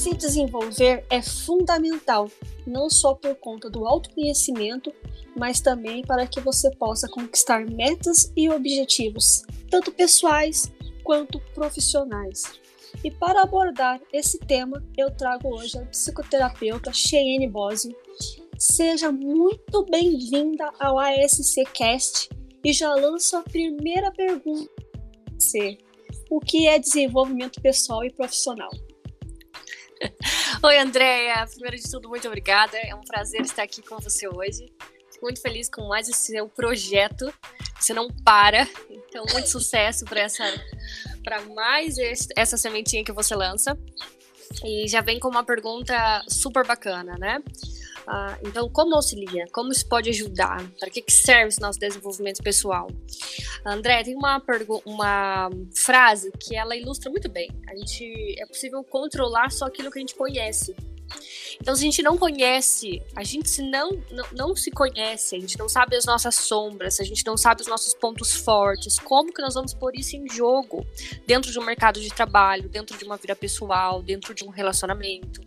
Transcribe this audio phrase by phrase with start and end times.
[0.00, 2.30] Se desenvolver é fundamental,
[2.66, 4.90] não só por conta do autoconhecimento,
[5.36, 10.72] mas também para que você possa conquistar metas e objetivos, tanto pessoais
[11.04, 12.44] quanto profissionais.
[13.04, 17.94] E para abordar esse tema, eu trago hoje a psicoterapeuta Cheyenne Bosio.
[18.58, 22.30] Seja muito bem-vinda ao ASC Cast
[22.64, 24.72] e já lanço a primeira pergunta.
[26.30, 28.70] O que é desenvolvimento pessoal e profissional?
[30.62, 31.46] Oi, Andréia.
[31.46, 32.76] Primeiro de tudo, muito obrigada.
[32.78, 34.72] É um prazer estar aqui com você hoje.
[35.12, 37.32] Fico muito feliz com mais esse seu projeto.
[37.78, 38.66] Você não para.
[38.88, 40.44] Então, muito sucesso para essa,
[41.22, 41.96] para mais
[42.36, 43.78] essa sementinha que você lança.
[44.64, 45.94] E já vem com uma pergunta
[46.28, 47.40] super bacana, né?
[48.12, 49.44] Ah, então, como auxilia?
[49.52, 50.68] Como isso pode ajudar?
[50.80, 52.88] Para que, que serve esse nosso desenvolvimento pessoal?
[53.64, 54.42] André, tem uma,
[54.84, 57.48] uma frase que ela ilustra muito bem.
[57.68, 60.74] A gente é possível controlar só aquilo que a gente conhece.
[61.60, 65.38] Então, se a gente não conhece, a gente se não, não, não se conhece, a
[65.38, 69.32] gente não sabe as nossas sombras, a gente não sabe os nossos pontos fortes, como
[69.32, 70.86] que nós vamos pôr isso em jogo
[71.26, 75.40] dentro de um mercado de trabalho, dentro de uma vida pessoal, dentro de um relacionamento?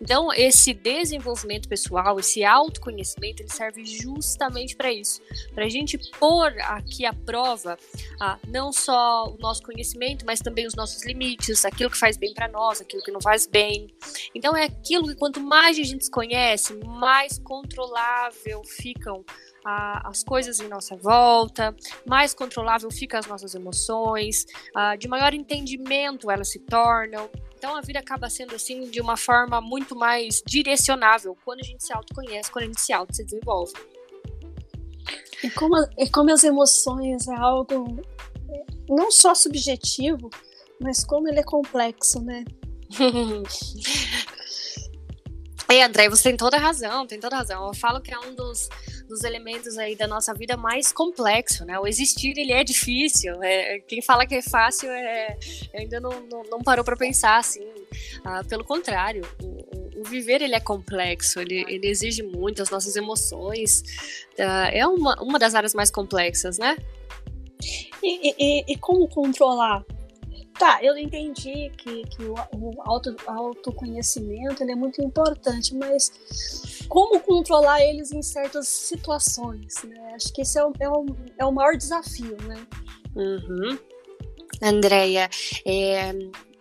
[0.00, 5.20] Então, esse desenvolvimento pessoal, esse autoconhecimento, ele serve justamente para isso,
[5.54, 7.78] para a gente pôr aqui à prova
[8.18, 12.32] ah, não só o nosso conhecimento, mas também os nossos limites, aquilo que faz bem
[12.32, 13.88] para nós, aquilo que não faz bem.
[14.34, 19.24] Então, é aquilo que quanto mais a gente se conhece, mais controlável ficam
[19.64, 21.74] ah, as coisas em nossa volta,
[22.06, 27.28] mais controlável ficam as nossas emoções, ah, de maior entendimento elas se tornam.
[27.56, 31.84] Então a vida acaba sendo assim de uma forma muito mais direcionável quando a gente
[31.84, 33.74] se autoconhece, quando a gente se auto se desenvolve.
[35.42, 38.00] E como, e como as emoções é algo
[38.48, 40.30] é, não só subjetivo,
[40.80, 42.44] mas como ele é complexo, né?
[45.70, 47.68] É, André, você tem toda a razão, tem toda a razão.
[47.68, 48.68] Eu falo que é um dos,
[49.08, 51.78] dos elementos aí da nossa vida mais complexo, né?
[51.78, 53.40] O existir, ele é difícil.
[53.40, 55.38] É, quem fala que é fácil é,
[55.72, 57.64] ainda não, não, não parou para pensar assim.
[58.24, 62.96] Ah, pelo contrário, o, o, viver, ele é complexo, ele, ele exige muito, as nossas
[62.96, 63.84] emoções.
[64.40, 66.76] Ah, é uma, uma das áreas mais complexas, né?
[68.02, 69.84] E, e, e como controlar
[70.60, 77.18] Tá, eu entendi que, que o, o auto, autoconhecimento ele é muito importante, mas como
[77.18, 80.12] controlar eles em certas situações, né?
[80.14, 81.06] Acho que esse é o, é o,
[81.38, 82.66] é o maior desafio, né?
[83.16, 83.78] Uhum.
[84.62, 85.30] Andréia,
[85.64, 86.12] é,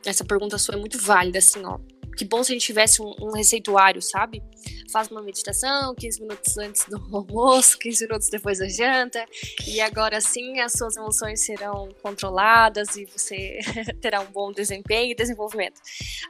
[0.06, 1.78] essa pergunta sua é muito válida, assim, ó
[2.20, 4.44] que bom se a gente tivesse um, um, receituário, sabe?
[4.92, 9.26] Faz uma meditação, 15 minutos antes do almoço, 15 minutos depois da janta,
[9.68, 13.60] e agora sim as suas emoções serão controladas e você
[14.02, 15.80] terá um bom desempenho e desenvolvimento.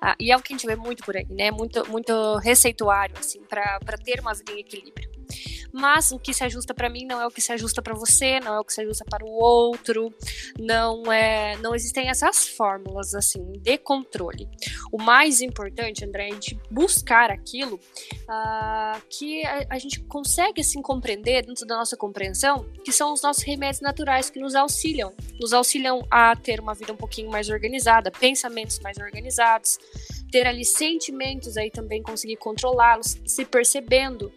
[0.02, 1.52] Ah, e é o que a gente vê muito por aí, né?
[1.52, 5.19] Muito, muito receituário, assim, para ter uma vida em equilíbrio
[5.72, 8.40] mas o que se ajusta para mim não é o que se ajusta para você,
[8.40, 10.14] não é o que se ajusta para o outro,
[10.60, 14.48] não é, não existem essas fórmulas assim de controle.
[14.92, 20.62] O mais importante, André, é a gente buscar aquilo uh, que a, a, gente consegue
[20.62, 25.14] assim compreender dentro da nossa compreensão, que são os nossos remédios naturais que nos auxiliam,
[25.40, 29.78] nos auxiliam a ter uma vida um pouquinho mais organizada, pensamentos mais organizados,
[30.32, 34.32] ter ali sentimentos aí também conseguir controlá-los, se percebendo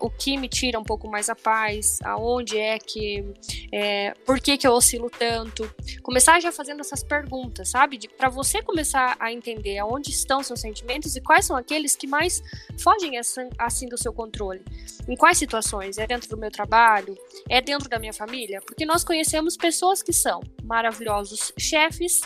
[0.00, 3.24] o que me tira um pouco mais a paz, aonde é que,
[3.72, 5.70] é, por que que eu oscilo tanto,
[6.02, 11.16] começar já fazendo essas perguntas, sabe, para você começar a entender aonde estão seus sentimentos
[11.16, 12.42] e quais são aqueles que mais
[12.78, 13.12] fogem
[13.58, 14.62] assim do seu controle,
[15.08, 17.16] em quais situações, é dentro do meu trabalho,
[17.48, 22.20] é dentro da minha família, porque nós conhecemos pessoas que são maravilhosos chefes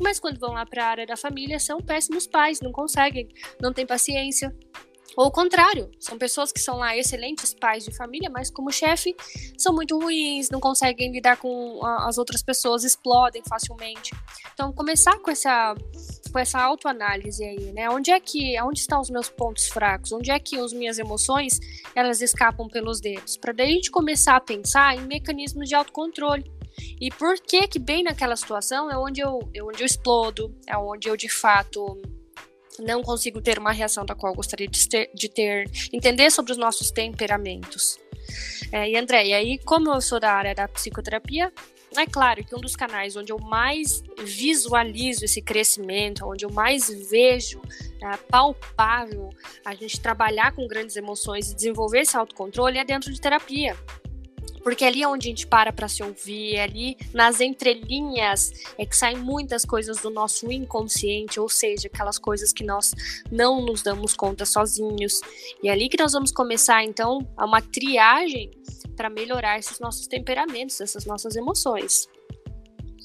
[0.00, 3.28] mas quando vão lá para a área da família são péssimos pais, não conseguem,
[3.60, 4.54] não têm paciência.
[5.16, 9.14] Ou o contrário, são pessoas que são lá excelentes pais de família, mas como chefe
[9.58, 14.10] são muito ruins, não conseguem lidar com as outras pessoas, explodem facilmente.
[14.54, 15.74] Então, começar com essa
[16.32, 17.90] com essa autoanálise aí, né?
[17.90, 20.12] Onde é que, onde estão os meus pontos fracos?
[20.12, 21.60] Onde é que as minhas emoções
[21.94, 23.36] elas escapam pelos dedos?
[23.36, 26.50] Para daí a gente começar a pensar em mecanismos de autocontrole.
[27.00, 30.76] E por que que bem naquela situação é onde eu, é onde eu explodo, é
[30.76, 32.00] onde eu de fato
[32.78, 36.52] não consigo ter uma reação da qual eu gostaria de ter, de ter entender sobre
[36.52, 37.98] os nossos temperamentos.
[38.70, 41.52] É, e André, e aí como eu sou da área da psicoterapia,
[41.94, 46.88] é claro que um dos canais onde eu mais visualizo esse crescimento, onde eu mais
[47.10, 47.60] vejo
[48.00, 49.28] é, palpável
[49.64, 53.76] a gente trabalhar com grandes emoções e desenvolver esse autocontrole é dentro de terapia
[54.62, 58.86] porque ali é onde a gente para para se ouvir, é ali nas entrelinhas é
[58.86, 62.92] que saem muitas coisas do nosso inconsciente, ou seja, aquelas coisas que nós
[63.30, 65.20] não nos damos conta sozinhos.
[65.62, 68.50] E é ali que nós vamos começar então a uma triagem
[68.96, 72.08] para melhorar esses nossos temperamentos, essas nossas emoções.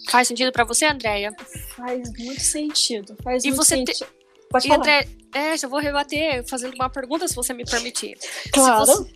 [0.10, 1.34] Faz sentido para você, Andréia?
[1.76, 3.16] Faz muito sentido.
[3.24, 4.06] Faz e muito você sentido.
[4.06, 4.18] Te...
[4.50, 4.80] Pode e falar.
[4.80, 8.18] André, é, já vou rebater fazendo uma pergunta, se você me permitir.
[8.54, 9.08] Claro.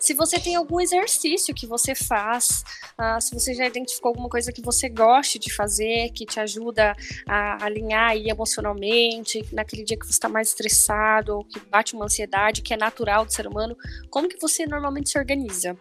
[0.00, 2.64] Se você, tem algum exercício que você faz,
[2.98, 6.96] uh, se você já identificou alguma coisa que você goste de fazer, que te ajuda
[7.28, 12.06] a alinhar aí emocionalmente, naquele dia que você está mais estressado ou que bate uma
[12.06, 13.76] ansiedade que é natural do ser humano,
[14.08, 15.78] como que você normalmente se organiza?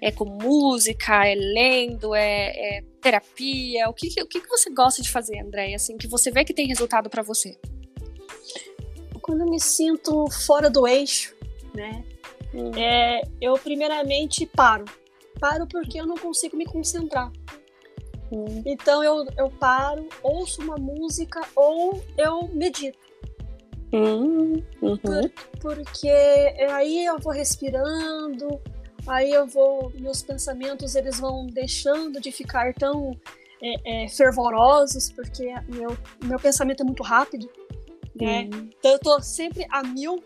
[0.00, 3.90] É com música, é lendo, é, é terapia?
[3.90, 5.74] O que, o que você gosta de fazer, André?
[5.74, 7.58] Assim, que você vê que tem resultado para você?
[9.20, 11.36] Quando eu me sinto fora do eixo,
[11.74, 12.02] né?
[12.54, 12.72] Hum.
[12.76, 14.84] É, eu primeiramente paro.
[15.38, 17.30] Paro porque eu não consigo me concentrar.
[18.32, 18.62] Hum.
[18.64, 22.98] Então eu, eu paro, ouço uma música ou eu medito.
[23.92, 24.62] Hum.
[24.80, 24.96] Uhum.
[24.98, 25.30] Por,
[25.60, 26.08] porque
[26.70, 28.60] aí eu vou respirando,
[29.06, 33.16] aí eu vou, meus pensamentos eles vão deixando de ficar tão
[33.60, 37.50] é, é, fervorosos, porque meu, meu pensamento é muito rápido,
[38.14, 38.48] né?
[38.78, 40.22] Então eu tô sempre a mil.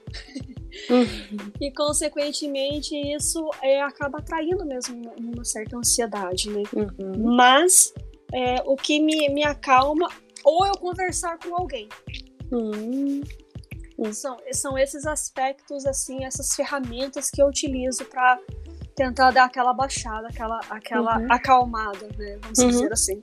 [0.91, 1.53] Uhum.
[1.61, 6.63] E, consequentemente, isso é, acaba atraindo mesmo uma certa ansiedade, né?
[6.73, 7.35] Uhum.
[7.37, 7.93] Mas
[8.33, 10.09] é, o que me, me acalma,
[10.45, 11.89] ou eu conversar com alguém.
[12.51, 13.23] Uhum.
[14.13, 18.39] São, são esses aspectos, assim, essas ferramentas que eu utilizo para
[18.95, 21.33] tentar dar aquela baixada, aquela, aquela uhum.
[21.33, 22.39] acalmada, né?
[22.43, 22.69] Vamos uhum.
[22.69, 23.23] dizer assim.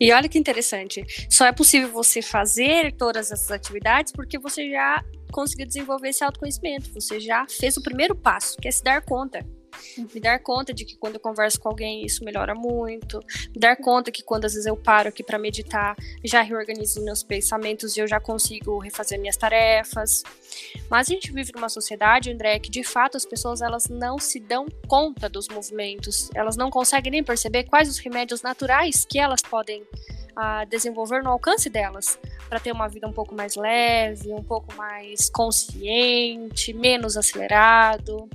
[0.00, 5.04] E olha que interessante, só é possível você fazer todas essas atividades porque você já
[5.30, 9.44] conseguiu desenvolver esse autoconhecimento, você já fez o primeiro passo, que é se dar conta
[9.96, 13.20] me dar conta de que quando eu converso com alguém isso melhora muito,
[13.54, 17.22] me dar conta que quando às vezes eu paro aqui para meditar, já reorganizo meus
[17.22, 20.22] pensamentos e eu já consigo refazer minhas tarefas.
[20.88, 24.40] Mas a gente vive numa sociedade, André, que de fato as pessoas elas não se
[24.40, 29.42] dão conta dos movimentos, elas não conseguem nem perceber quais os remédios naturais que elas
[29.42, 32.18] podem uh, desenvolver no alcance delas
[32.48, 38.28] para ter uma vida um pouco mais leve, um pouco mais consciente, menos acelerado.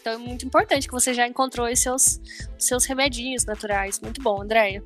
[0.00, 2.20] Então é muito importante que você já encontrou os seus,
[2.58, 4.00] os seus remedinhos naturais.
[4.00, 4.84] Muito bom, Andréia.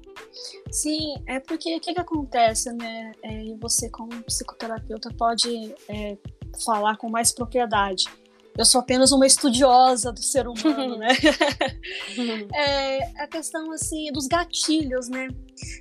[0.70, 3.12] Sim, é porque o que, que acontece, né?
[3.22, 6.16] É, e você, como psicoterapeuta, pode é,
[6.64, 8.04] falar com mais propriedade.
[8.56, 11.08] Eu sou apenas uma estudiosa do ser humano, né?
[12.54, 15.28] é a questão, assim, dos gatilhos, né?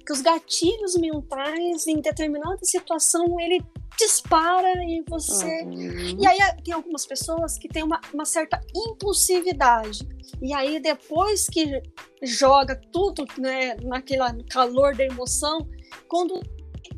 [0.06, 3.64] Que os gatilhos mentais, em determinada situação, ele
[3.98, 5.64] dispara e você.
[5.64, 6.18] Uhum.
[6.20, 10.08] E aí tem algumas pessoas que têm uma, uma certa impulsividade.
[10.42, 11.82] E aí, depois que
[12.22, 15.68] joga tudo né, naquele calor da emoção,
[16.08, 16.42] quando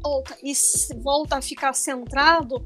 [0.01, 0.53] volta e
[1.01, 2.65] volta a ficar centrado,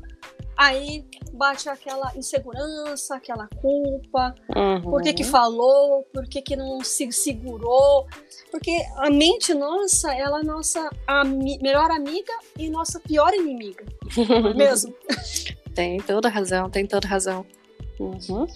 [0.61, 1.03] aí
[1.33, 4.81] bate aquela insegurança, aquela culpa, uhum.
[4.81, 8.05] por que que falou, por que que não se segurou,
[8.51, 13.83] porque a mente nossa, ela é nossa ami melhor amiga e nossa pior inimiga,
[14.17, 14.93] é mesmo?
[15.73, 17.45] tem toda razão, tem toda razão.
[17.99, 18.47] Uhum.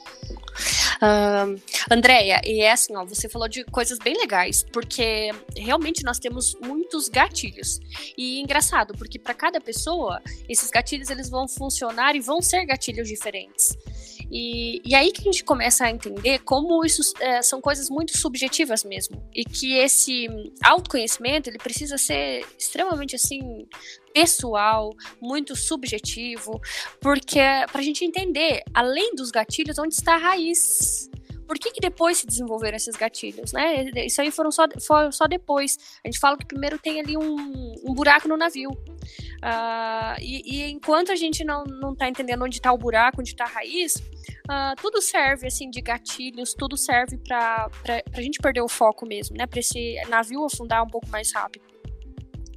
[0.95, 1.59] Uh,
[1.89, 6.55] Andréia, e é assim, ó, você falou de coisas bem legais, porque realmente nós temos
[6.61, 7.79] muitos gatilhos.
[8.17, 13.07] E engraçado, porque para cada pessoa, esses gatilhos eles vão funcionar e vão ser gatilhos
[13.07, 13.77] diferentes.
[14.31, 18.17] E, e aí que a gente começa a entender como isso é, são coisas muito
[18.17, 19.23] subjetivas mesmo.
[19.33, 20.27] E que esse
[20.63, 23.67] autoconhecimento ele precisa ser extremamente assim
[24.13, 26.61] pessoal, muito subjetivo,
[27.01, 27.39] porque
[27.71, 31.09] para a gente entender, além dos gatilhos, onde está a raiz
[31.47, 33.85] por que, que depois se desenvolveram esses gatilhos, né?
[34.05, 35.77] Isso aí foram só, foram só depois.
[36.03, 38.71] A gente fala que primeiro tem ali um, um buraco no navio.
[39.45, 43.29] Uh, e, e, enquanto a gente não, não tá entendendo onde está o buraco, onde
[43.29, 47.69] está a raiz, uh, tudo serve, assim, de gatilhos, tudo serve para
[48.11, 49.45] a gente perder o foco mesmo, né?
[49.45, 51.63] Para esse navio afundar um pouco mais rápido.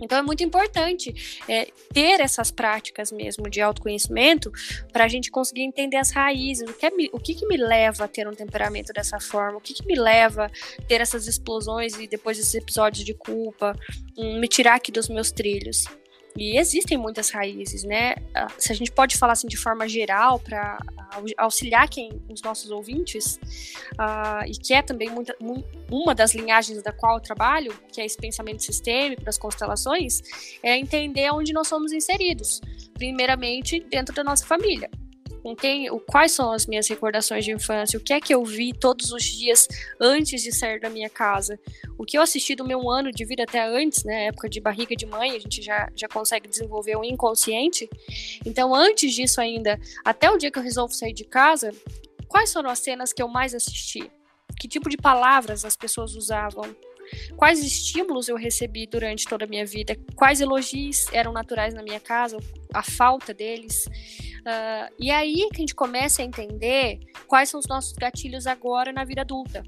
[0.01, 4.51] Então é muito importante é, ter essas práticas mesmo de autoconhecimento
[4.93, 8.05] para a gente conseguir entender as raízes, o que, é, o que, que, me leva
[8.05, 11.99] a ter um temperamento dessa forma, o que, que, me leva a ter essas explosões
[11.99, 13.77] e depois esses episódios de culpa,
[14.17, 15.85] um, me tirar aqui dos meus trilhos.
[16.39, 18.15] E existem muitas raízes, né?
[18.33, 20.79] Ah, se a gente pode falar assim de forma geral para
[21.37, 23.41] auxiliar quem os nossos ouvintes
[23.95, 25.35] uh, e que é também muita,
[25.91, 30.23] uma das linhagens da qual eu trabalho, que é esse pensamento sistêmico das constelações,
[30.63, 32.61] é entender onde nós somos inseridos.
[32.95, 34.89] Primeiramente dentro da nossa família.
[35.43, 38.45] Com quem, o, quais são as minhas recordações de infância, o que é que eu
[38.45, 39.67] vi todos os dias
[40.01, 41.59] antes de sair da minha casa,
[41.97, 44.95] o que eu assisti do meu ano de vida até antes, né, época de barriga
[44.95, 47.89] de mãe, a gente já, já consegue desenvolver o inconsciente.
[48.45, 51.73] Então, antes disso ainda, até o dia que eu resolvo sair de casa,
[52.29, 54.11] quais foram as cenas que eu mais assisti?
[54.59, 56.65] Que tipo de palavras as pessoas usavam?
[57.37, 59.97] Quais estímulos eu recebi durante toda a minha vida?
[60.15, 62.39] Quais elogios eram naturais na minha casa?
[62.73, 63.87] A falta deles?
[63.87, 68.93] Uh, e aí que a gente começa a entender quais são os nossos gatilhos agora
[68.93, 69.63] na vida adulta.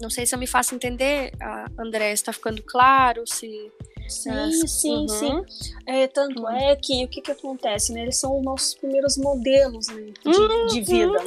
[0.00, 1.32] Não sei se eu me faço entender,
[1.78, 3.72] André, está ficando claro, se...
[4.08, 5.08] Sim, sim, uhum.
[5.08, 5.42] sim.
[5.84, 6.50] É, tanto uhum.
[6.50, 8.02] é que o que, que acontece, né?
[8.02, 10.66] Eles são os nossos primeiros modelos né, de, uhum.
[10.66, 11.18] de vida.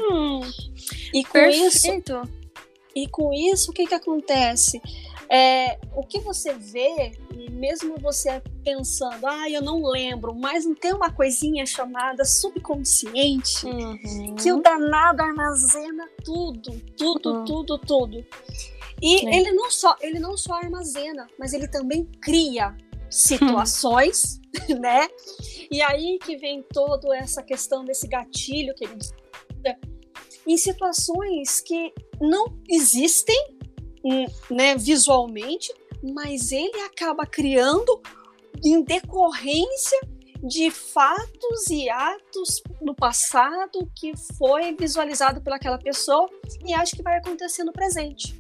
[1.13, 2.13] E com Perfeito.
[2.13, 2.39] isso,
[2.95, 4.81] e com isso, o que, que acontece?
[5.31, 10.73] É, o que você vê, e mesmo você pensando, ah, eu não lembro, mas não
[10.73, 14.35] tem uma coisinha chamada subconsciente uhum.
[14.35, 17.45] que o danado armazena tudo, tudo, uhum.
[17.45, 18.25] tudo, tudo.
[19.01, 19.37] E é.
[19.37, 22.75] ele não só ele não só armazena, mas ele também cria
[23.09, 24.39] situações,
[24.79, 25.07] né?
[25.69, 28.97] E aí que vem toda essa questão desse gatilho que ele
[30.47, 33.58] em situações que não existem
[34.49, 38.01] né, visualmente, mas ele acaba criando
[38.63, 39.99] em decorrência
[40.43, 46.29] de fatos e atos no passado que foi visualizado pelaquela pessoa
[46.65, 48.39] e acho que vai acontecer no presente.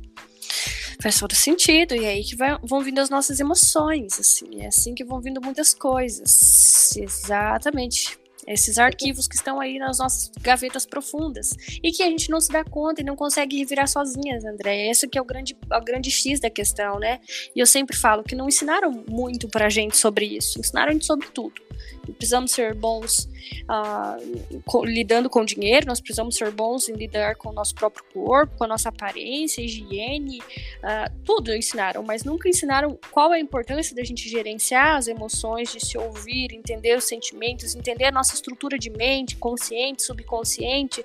[1.01, 4.67] Faz todo sentido, e é aí que vai, vão vindo as nossas emoções, assim, é
[4.67, 6.93] assim que vão vindo muitas coisas.
[6.97, 11.51] Exatamente esses arquivos que estão aí nas nossas gavetas profundas
[11.83, 14.89] e que a gente não se dá conta e não consegue revirar sozinhas, André.
[14.89, 17.19] Esse que é o grande, o grande X da questão, né?
[17.55, 21.05] E eu sempre falo que não ensinaram muito pra gente sobre isso, ensinaram a gente
[21.05, 21.68] sobre tudo
[22.13, 23.29] precisamos ser bons
[23.69, 28.57] uh, lidando com dinheiro, nós precisamos ser bons em lidar com o nosso próprio corpo,
[28.57, 33.95] com a nossa aparência, higiene, uh, tudo ensinaram, mas nunca ensinaram qual é a importância
[33.95, 38.77] da gente gerenciar as emoções, de se ouvir, entender os sentimentos, entender a nossa estrutura
[38.77, 41.03] de mente, consciente, subconsciente.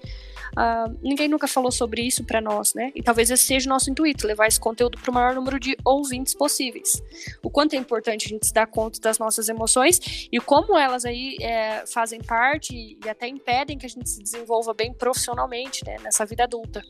[0.54, 2.92] Uh, ninguém nunca falou sobre isso para nós, né?
[2.94, 5.76] E talvez esse seja o nosso intuito, levar esse conteúdo para o maior número de
[5.84, 7.02] ouvintes possíveis.
[7.42, 11.04] O quanto é importante a gente se dar conta das nossas emoções e como elas
[11.04, 15.96] aí é, fazem parte e até impedem que a gente se desenvolva bem profissionalmente, né?
[16.02, 16.82] Nessa vida adulta.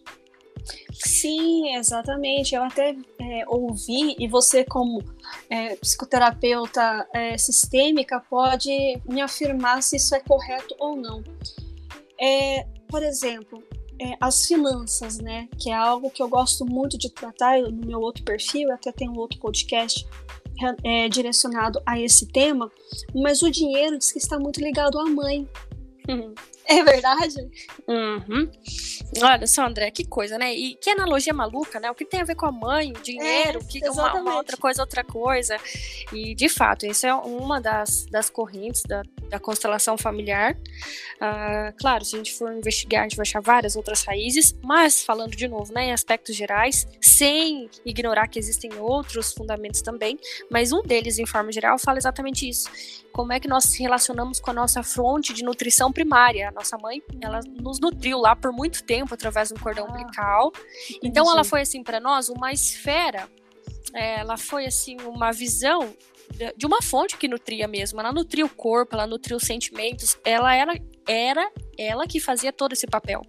[0.92, 2.54] Sim, exatamente.
[2.54, 5.02] Eu até é, ouvi, e você, como
[5.50, 8.70] é, psicoterapeuta é, sistêmica, pode
[9.06, 11.22] me afirmar se isso é correto ou não.
[12.88, 13.62] Por exemplo,
[14.00, 15.48] é, as finanças, né?
[15.58, 19.08] Que é algo que eu gosto muito de tratar no meu outro perfil, até tem
[19.08, 20.06] um outro podcast
[20.82, 22.70] é, direcionado a esse tema,
[23.14, 25.48] mas o dinheiro diz que está muito ligado à mãe.
[26.08, 26.34] Uhum.
[26.66, 27.36] É verdade?
[27.86, 28.50] Uhum.
[29.22, 30.54] Olha só, André, que coisa, né?
[30.54, 31.90] E que analogia maluca, né?
[31.90, 34.56] O que tem a ver com a mãe, o dinheiro, é, que uma, uma, outra
[34.56, 35.58] coisa, outra coisa.
[36.10, 40.56] E, de fato, isso é uma das, das correntes da, da constelação familiar.
[41.16, 45.02] Uh, claro, se a gente for investigar, a gente vai achar várias outras raízes, mas
[45.02, 50.18] falando de novo, né, em aspectos gerais, sem ignorar que existem outros fundamentos também,
[50.50, 52.68] mas um deles, em forma geral, fala exatamente isso.
[53.12, 57.02] Como é que nós se relacionamos com a nossa fronte de nutrição primária, nossa mãe,
[57.20, 60.52] ela nos nutriu lá por muito tempo através do cordão ah, umbilical.
[61.02, 63.28] Então ela foi assim para nós uma esfera,
[63.92, 65.94] ela foi assim uma visão
[66.56, 68.00] de uma fonte que nutria mesmo.
[68.00, 70.18] Ela nutria o corpo, ela nutria os sentimentos.
[70.24, 70.74] Ela era
[71.06, 73.22] era ela que fazia todo esse papel.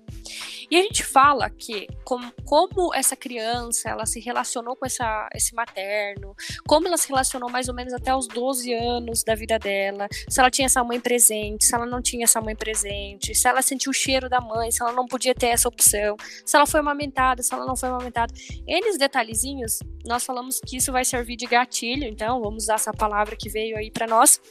[0.69, 5.53] E a gente fala que como, como essa criança ela se relacionou com essa, esse
[5.53, 6.35] materno,
[6.67, 10.39] como ela se relacionou mais ou menos até os 12 anos da vida dela, se
[10.39, 13.91] ela tinha essa mãe presente, se ela não tinha essa mãe presente, se ela sentiu
[13.91, 17.43] o cheiro da mãe, se ela não podia ter essa opção, se ela foi amamentada,
[17.43, 18.33] se ela não foi amamentada.
[18.67, 23.35] Eles detalhezinhos, nós falamos que isso vai servir de gatilho, então vamos usar essa palavra
[23.35, 24.41] que veio aí para nós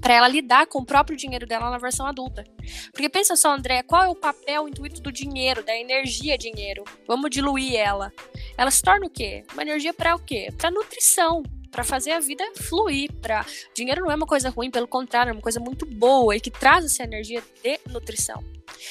[0.00, 2.44] para ela lidar com o próprio dinheiro dela na versão adulta.
[2.92, 6.84] Porque pensa só, André, qual é o papel, o intuito do dinheiro, da energia dinheiro?
[7.06, 8.12] Vamos diluir ela.
[8.56, 9.44] Ela se torna o quê?
[9.52, 10.48] Uma energia para o quê?
[10.56, 13.12] Para nutrição, para fazer a vida fluir.
[13.20, 13.44] Pra...
[13.74, 16.50] Dinheiro não é uma coisa ruim, pelo contrário, é uma coisa muito boa e que
[16.50, 18.42] traz essa energia de nutrição.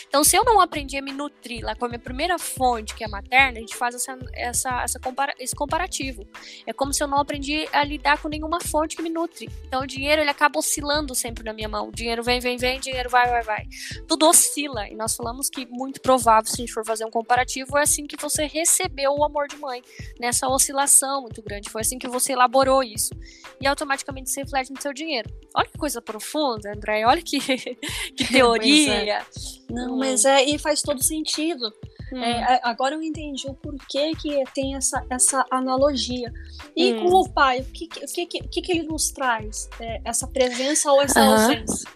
[0.07, 3.03] Então, se eu não aprendi a me nutrir lá com a minha primeira fonte, que
[3.03, 6.25] é a materna, a gente faz essa, essa, essa compara esse comparativo.
[6.65, 9.49] É como se eu não aprendi a lidar com nenhuma fonte que me nutre.
[9.67, 11.89] Então, o dinheiro ele acaba oscilando sempre na minha mão.
[11.89, 13.65] O dinheiro vem, vem, vem, dinheiro vai, vai, vai.
[14.07, 14.87] Tudo oscila.
[14.87, 18.05] E nós falamos que muito provável, se a gente for fazer um comparativo, é assim
[18.05, 19.81] que você recebeu o amor de mãe,
[20.19, 21.69] nessa oscilação muito grande.
[21.69, 23.13] Foi assim que você elaborou isso.
[23.59, 25.29] E automaticamente se reflete no seu dinheiro.
[25.55, 27.05] Olha que coisa profunda, André.
[27.05, 27.39] Olha que,
[28.15, 29.25] que teoria.
[29.73, 29.97] Não, hum.
[29.97, 31.73] mas é, e faz todo sentido.
[32.13, 32.23] Hum.
[32.23, 36.31] É, agora eu entendi o porquê que tem essa, essa analogia.
[36.75, 37.05] E hum.
[37.05, 39.67] com o pai, o que, o que, que, que ele nos traz?
[39.79, 41.89] É, essa presença ou essa ausência?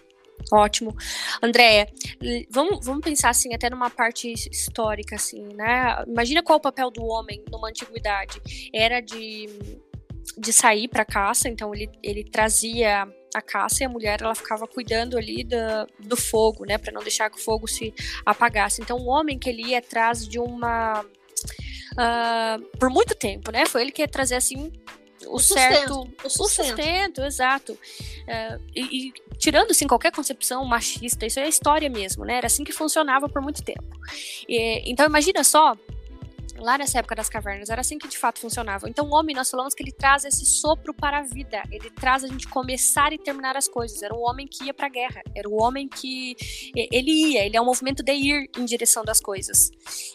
[0.52, 0.96] Ótimo.
[1.42, 1.86] Andréia,
[2.50, 6.02] vamos, vamos pensar assim, até numa parte histórica, assim, né?
[6.06, 8.40] Imagina qual o papel do homem numa antiguidade.
[8.72, 9.46] Era de,
[10.36, 13.06] de sair para caça, então ele, ele trazia
[13.38, 15.56] a caça e a mulher ela ficava cuidando ali do,
[15.98, 18.82] do fogo, né, para não deixar que o fogo se apagasse.
[18.82, 23.82] Então o homem que ele ia atrás de uma uh, por muito tempo, né, foi
[23.82, 24.72] ele que ia trazer assim
[25.26, 26.64] o, o certo sustento, o, sustento.
[26.64, 27.72] o sustento, exato.
[27.72, 32.36] Uh, e, e, tirando assim qualquer concepção machista, isso é história mesmo, né?
[32.36, 33.98] Era assim que funcionava por muito tempo.
[34.48, 35.76] E, então imagina só
[36.58, 38.88] lá nessa época das cavernas, era assim que de fato funcionava.
[38.88, 42.24] Então, o homem, nós falamos que ele traz esse sopro para a vida, ele traz
[42.24, 44.02] a gente começar e terminar as coisas.
[44.02, 46.36] Era o homem que ia para a guerra, era o homem que
[46.74, 49.70] ele ia, ele é um movimento de ir em direção das coisas.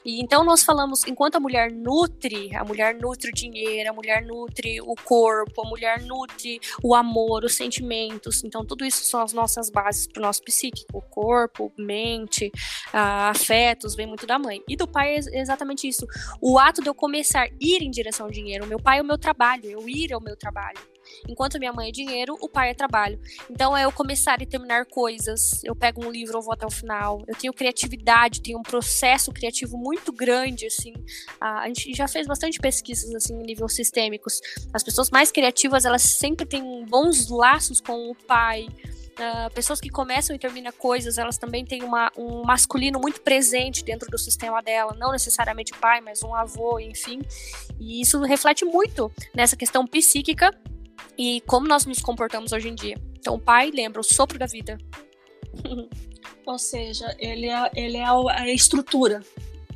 [0.05, 4.23] E então nós falamos, enquanto a mulher nutre, a mulher nutre o dinheiro, a mulher
[4.25, 8.43] nutre o corpo, a mulher nutre o amor, os sentimentos.
[8.43, 12.51] Então, tudo isso são as nossas bases para o nosso psíquico, o corpo, mente,
[12.91, 14.61] afetos, vem muito da mãe.
[14.67, 16.05] E do pai é exatamente isso
[16.41, 18.65] o ato de eu começar a ir em direção ao dinheiro.
[18.65, 20.79] O meu pai é o meu trabalho, eu ir ao meu trabalho.
[21.27, 23.19] Enquanto minha mãe é dinheiro, o pai é trabalho.
[23.49, 25.61] Então é eu começar e terminar coisas.
[25.63, 27.21] Eu pego um livro, eu vou até o final.
[27.27, 30.93] Eu tenho criatividade, tenho um processo criativo muito grande, assim.
[31.39, 34.39] A gente já fez bastante pesquisas assim em nível sistêmicos.
[34.73, 38.67] As pessoas mais criativas, elas sempre têm bons laços com o pai.
[39.13, 43.83] Uh, pessoas que começam e terminam coisas, elas também têm uma, um masculino muito presente
[43.83, 47.21] dentro do sistema dela, não necessariamente pai, mas um avô, enfim.
[47.79, 50.51] E isso reflete muito nessa questão psíquica
[51.17, 52.95] e como nós nos comportamos hoje em dia.
[53.19, 54.77] Então, o pai lembra o sopro da vida.
[56.45, 59.21] Ou seja, ele é, ele é a estrutura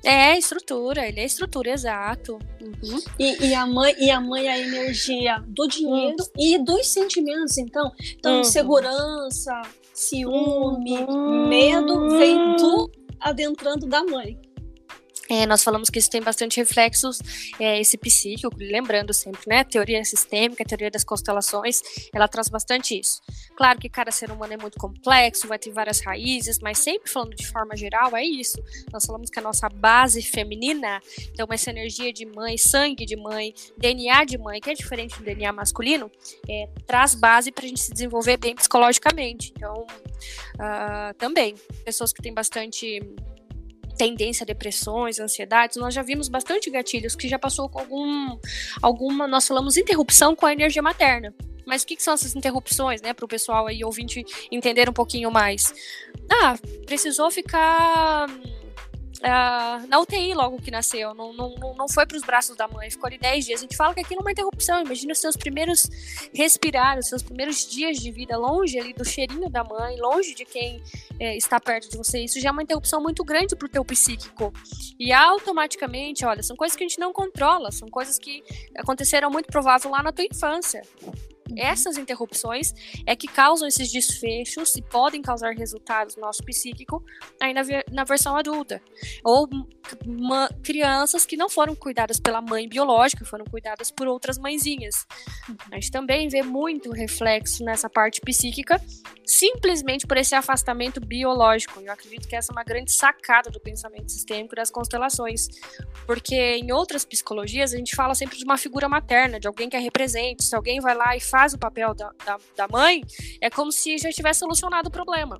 [0.07, 2.39] é, estrutura, ele é estrutura, exato.
[2.61, 2.99] Uhum.
[3.19, 6.27] E, e, a mãe, e a mãe é a energia do dinheiro uhum.
[6.37, 7.91] e dos sentimentos, então.
[8.17, 8.43] Então, uhum.
[8.45, 9.61] segurança,
[9.93, 11.49] ciúme, uhum.
[11.49, 14.39] medo vem tudo adentrando da mãe.
[15.29, 17.19] É, nós falamos que isso tem bastante reflexos,
[17.59, 19.63] é, esse psíquico, lembrando sempre, né?
[19.63, 21.81] Teoria sistêmica, teoria das constelações,
[22.13, 23.21] ela traz bastante isso.
[23.55, 27.35] Claro que cada ser humano é muito complexo, vai ter várias raízes, mas sempre falando
[27.35, 28.57] de forma geral, é isso.
[28.91, 31.01] Nós falamos que a nossa base feminina,
[31.33, 35.23] então essa energia de mãe, sangue de mãe, DNA de mãe, que é diferente do
[35.23, 36.09] DNA masculino,
[36.47, 39.51] é, traz base para a gente se desenvolver bem psicologicamente.
[39.55, 39.85] Então,
[40.55, 43.01] uh, também, pessoas que têm bastante
[43.97, 48.37] tendência a depressões, ansiedades, nós já vimos bastante gatilhos que já passou com algum,
[48.81, 51.33] alguma, nós falamos interrupção com a energia materna.
[51.65, 54.93] Mas o que, que são essas interrupções, né, para o pessoal aí ouvinte entender um
[54.93, 55.73] pouquinho mais?
[56.31, 58.27] Ah, precisou ficar
[59.19, 62.89] uh, na UTI logo que nasceu, não, não, não foi para os braços da mãe,
[62.89, 63.59] ficou ali 10 dias.
[63.59, 64.81] A gente fala que aquilo é uma interrupção.
[64.81, 65.89] Imagina os seus primeiros
[66.33, 70.45] respirar, os seus primeiros dias de vida longe ali do cheirinho da mãe, longe de
[70.45, 70.81] quem
[71.19, 72.19] é, está perto de você.
[72.19, 74.53] Isso já é uma interrupção muito grande para o teu psíquico.
[74.99, 78.43] E automaticamente, olha, são coisas que a gente não controla, são coisas que
[78.77, 80.81] aconteceram muito provável lá na tua infância.
[81.55, 82.73] Essas interrupções
[83.05, 87.03] é que causam esses desfechos e podem causar resultados no nosso psíquico
[87.41, 88.81] aí na, na versão adulta.
[89.23, 89.47] Ou
[90.63, 95.05] crianças que não foram cuidadas pela mãe biológica, foram cuidadas por outras mãezinhas.
[95.71, 98.81] A gente também vê muito reflexo nessa parte psíquica,
[99.25, 101.79] simplesmente por esse afastamento biológico.
[101.79, 105.47] Eu acredito que essa é uma grande sacada do pensamento sistêmico das constelações,
[106.05, 109.75] porque em outras psicologias a gente fala sempre de uma figura materna, de alguém que
[109.75, 110.43] a represente.
[110.43, 113.03] Se alguém vai lá e faz faz o papel da, da, da mãe,
[113.39, 115.39] é como se já tivesse solucionado o problema.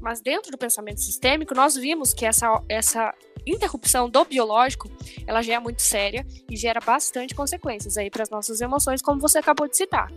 [0.00, 3.14] Mas dentro do pensamento sistêmico, nós vimos que essa, essa
[3.46, 4.90] interrupção do biológico,
[5.24, 9.20] ela já é muito séria e gera bastante consequências aí para as nossas emoções, como
[9.20, 10.10] você acabou de citar.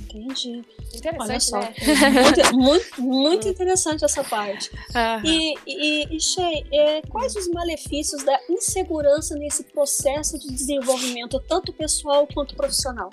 [0.00, 0.64] Entendi.
[1.20, 1.60] Olha só.
[1.60, 1.72] Né?
[2.24, 4.68] Muito, muito, muito, interessante essa parte.
[4.72, 5.24] Uhum.
[5.24, 11.72] E, e, e Shea, é, quais os malefícios da insegurança nesse processo de desenvolvimento, tanto
[11.72, 13.10] pessoal quanto profissional?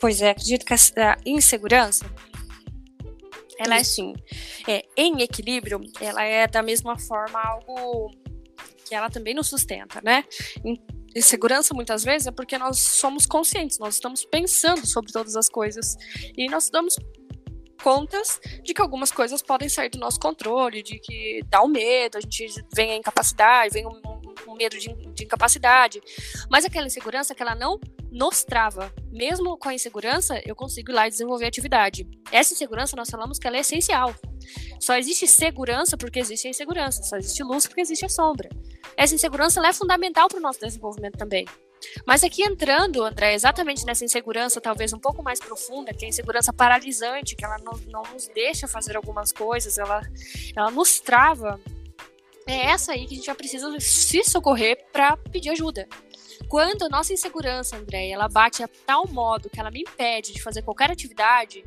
[0.00, 2.04] Pois é, acredito que a insegurança
[3.58, 4.14] ela é assim,
[4.66, 8.10] é, em equilíbrio, ela é da mesma forma algo
[8.84, 10.24] que ela também nos sustenta, né?
[11.14, 15.96] Insegurança muitas vezes é porque nós somos conscientes, nós estamos pensando sobre todas as coisas
[16.36, 16.96] e nós damos
[17.82, 21.68] contas de que algumas coisas podem sair do nosso controle, de que dá o um
[21.68, 24.00] medo, a gente vem a incapacidade, vem um,
[24.48, 26.00] um medo de, de, incapacidade.
[26.50, 27.78] Mas aquela insegurança que ela não
[28.12, 28.92] nos trava.
[29.10, 32.06] Mesmo com a insegurança, eu consigo ir lá e desenvolver atividade.
[32.30, 34.14] Essa insegurança, nós falamos que ela é essencial.
[34.78, 37.02] Só existe segurança porque existe a insegurança.
[37.02, 38.50] Só existe luz porque existe a sombra.
[38.96, 41.46] Essa insegurança é fundamental para o nosso desenvolvimento também.
[42.06, 46.10] Mas aqui entrando, André, exatamente nessa insegurança talvez um pouco mais profunda, que é a
[46.10, 50.00] insegurança paralisante, que ela não, não nos deixa fazer algumas coisas, ela,
[50.54, 51.60] ela nos trava.
[52.46, 55.88] É essa aí que a gente já precisa se socorrer para pedir ajuda.
[56.48, 60.42] Quando a nossa insegurança, André, ela bate a tal modo que ela me impede de
[60.42, 61.64] fazer qualquer atividade,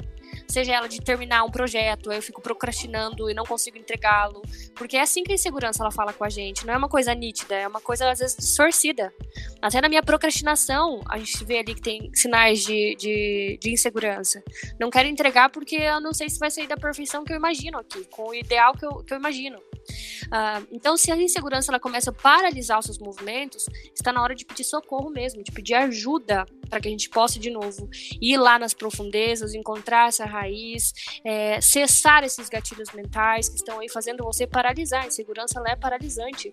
[0.48, 4.42] seja ela de terminar um projeto, eu fico procrastinando e não consigo entregá-lo,
[4.76, 7.14] porque é assim que a insegurança ela fala com a gente, não é uma coisa
[7.14, 9.14] nítida, é uma coisa às vezes distorcida.
[9.62, 14.44] Até na minha procrastinação, a gente vê ali que tem sinais de, de, de insegurança.
[14.80, 17.78] Não quero entregar porque eu não sei se vai sair da perfeição que eu imagino
[17.78, 19.58] aqui, com o ideal que eu, que eu imagino.
[19.58, 24.36] Uh, então, se a insegurança ela começa a paralisar os seus movimentos, está na hora
[24.36, 27.90] de pedir socorro mesmo, de pedir ajuda para que a gente possa, de novo,
[28.22, 33.90] ir lá nas profundezas, encontrar essa raiz, é, cessar esses gatilhos mentais que estão aí
[33.90, 35.04] fazendo você paralisar.
[35.04, 36.52] A insegurança ela é paralisante.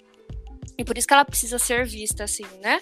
[0.78, 2.80] E por isso que ela precisa ser vista assim, né?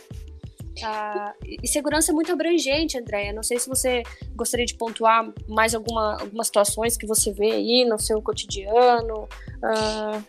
[0.83, 3.33] Ah, e segurança é muito abrangente, Andréia.
[3.33, 4.03] Não sei se você
[4.35, 9.29] gostaria de pontuar mais alguma, algumas situações que você vê aí no seu cotidiano.
[9.62, 10.23] Ah...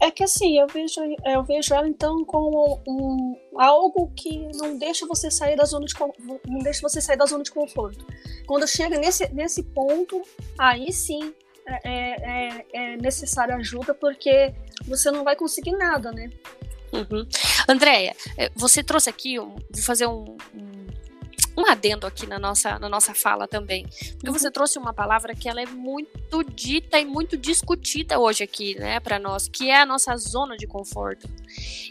[0.00, 5.06] É que assim, eu vejo, eu vejo ela então como um, algo que não deixa
[5.06, 5.94] você sair da zona de
[6.46, 8.04] não deixa você sair da zona de conforto.
[8.46, 10.20] Quando chega nesse, nesse ponto,
[10.58, 11.32] aí sim
[11.66, 14.52] é, é, é, é necessária ajuda porque
[14.86, 16.30] você não vai conseguir nada, né?
[16.94, 17.26] Uhum.
[17.68, 20.86] Andréia, eh, você trouxe aqui, vou fazer um, um,
[21.58, 24.52] um, adendo aqui na nossa, na nossa fala também, porque você uhum.
[24.52, 29.18] trouxe uma palavra que ela é muito dita e muito discutida hoje aqui, né, para
[29.18, 31.28] nós, que é a nossa zona de conforto.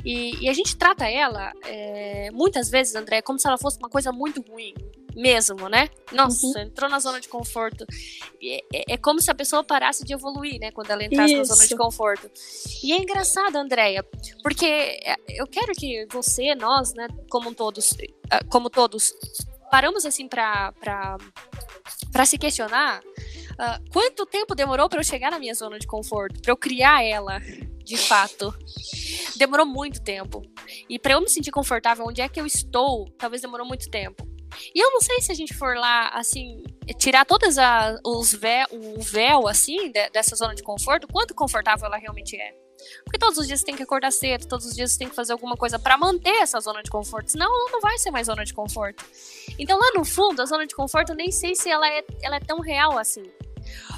[0.06, 3.90] E, e a gente trata ela, é, muitas vezes, André, como se ela fosse uma
[3.90, 4.74] coisa muito ruim,
[5.16, 5.90] mesmo, né?
[6.12, 6.60] Nossa, uhum.
[6.60, 7.86] entrou na zona de conforto.
[8.42, 10.72] É, é, é, como se a pessoa parasse de evoluir, né?
[10.72, 11.50] Quando ela entrasse Isso.
[11.50, 12.32] na zona de conforto.
[12.84, 14.04] E é engraçado, Andréia,
[14.42, 17.96] porque é, eu quero que você, nós, né, como todos,
[18.30, 19.14] ah, como todos,
[19.72, 20.74] paramos assim para
[22.12, 23.02] para se questionar
[23.54, 27.04] uh, quanto tempo demorou para eu chegar na minha zona de conforto, para eu criar
[27.04, 27.40] ela,
[27.84, 28.54] de fato.
[29.36, 30.42] Demorou muito tempo.
[30.90, 34.28] E para eu me sentir confortável onde é que eu estou, talvez demorou muito tempo.
[34.74, 36.64] E eu não sei se a gente for lá, assim,
[36.98, 37.56] tirar todas
[38.04, 42.54] os véu, o véu, assim, de, dessa zona de conforto, quanto confortável ela realmente é.
[43.06, 45.16] Porque todos os dias você tem que acordar cedo, todos os dias você tem que
[45.16, 48.28] fazer alguma coisa para manter essa zona de conforto, senão ela não vai ser mais
[48.28, 49.06] zona de conforto.
[49.58, 52.38] Então lá no fundo, a zona de conforto, eu nem sei se ela é, ela
[52.38, 53.24] é tão real assim.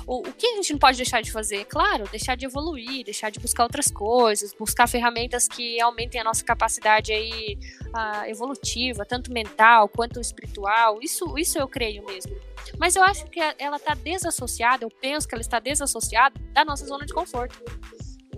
[0.07, 1.65] O, o que a gente não pode deixar de fazer?
[1.65, 6.43] Claro, deixar de evoluir, deixar de buscar outras coisas, buscar ferramentas que aumentem a nossa
[6.43, 10.99] capacidade aí uh, evolutiva, tanto mental quanto espiritual.
[11.01, 12.35] Isso, isso eu creio mesmo.
[12.77, 16.85] Mas eu acho que ela está desassociada, eu penso que ela está desassociada da nossa
[16.85, 17.63] zona de conforto.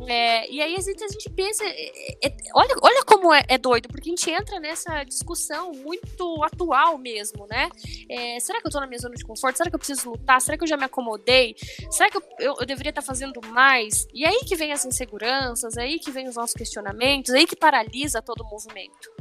[0.05, 3.57] É, e aí a gente, a gente pensa, é, é, olha, olha como é, é,
[3.57, 7.69] doido, porque a gente entra nessa discussão muito atual mesmo, né?
[8.09, 9.57] É, será que eu tô na minha zona de conforto?
[9.57, 10.39] Será que eu preciso lutar?
[10.41, 11.55] Será que eu já me acomodei?
[11.89, 14.07] Será que eu, eu, eu deveria estar tá fazendo mais?
[14.13, 18.21] E aí que vem as inseguranças, aí que vem os nossos questionamentos, aí que paralisa
[18.21, 19.11] todo o movimento.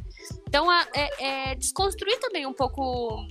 [0.48, 0.82] Então, é,
[1.18, 3.24] é desconstruir também um pouco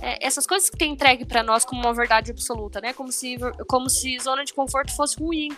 [0.00, 2.92] é, essas coisas que tem entregue para nós como uma verdade absoluta, né?
[2.92, 3.36] Como se,
[3.68, 5.48] como se zona de conforto fosse ruim.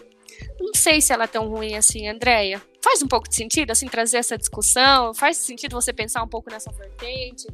[0.60, 2.62] Não sei se ela é tão ruim assim, Andréia.
[2.82, 5.12] Faz um pouco de sentido, assim, trazer essa discussão?
[5.12, 7.46] Faz sentido você pensar um pouco nessa vertente?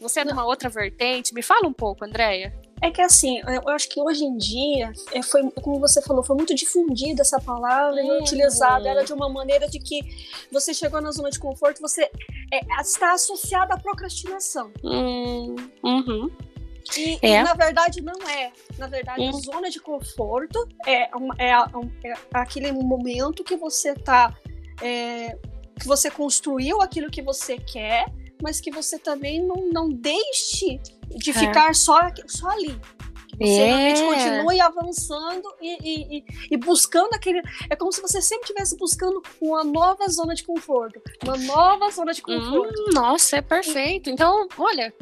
[0.00, 1.34] Você é numa outra vertente?
[1.34, 2.52] Me fala um pouco, Andréia.
[2.80, 6.36] É que assim, eu acho que hoje em dia, é, foi, como você falou, foi
[6.36, 10.00] muito difundida essa palavra e utilizada ela de uma maneira de que
[10.52, 12.08] você chegou na zona de conforto, você
[12.52, 14.70] é, está associada à procrastinação.
[14.84, 16.30] Hum, uhum.
[16.96, 17.40] E, é.
[17.40, 18.52] e, na verdade não é.
[18.78, 19.32] Na verdade, hum.
[19.32, 24.34] zona de conforto é, um, é, um, é aquele momento que você tá.
[24.80, 25.36] É,
[25.78, 28.06] que você construiu aquilo que você quer,
[28.42, 30.80] mas que você também não, não deixe
[31.16, 31.32] de é.
[31.32, 32.80] ficar só, só ali.
[33.40, 33.66] Você é.
[33.66, 37.40] realmente continue avançando e, e, e, buscando aquele.
[37.70, 41.00] É como se você sempre estivesse buscando uma nova zona de conforto.
[41.22, 42.74] Uma nova zona de conforto.
[42.88, 44.10] Hum, nossa, é perfeito.
[44.10, 44.92] Então, olha,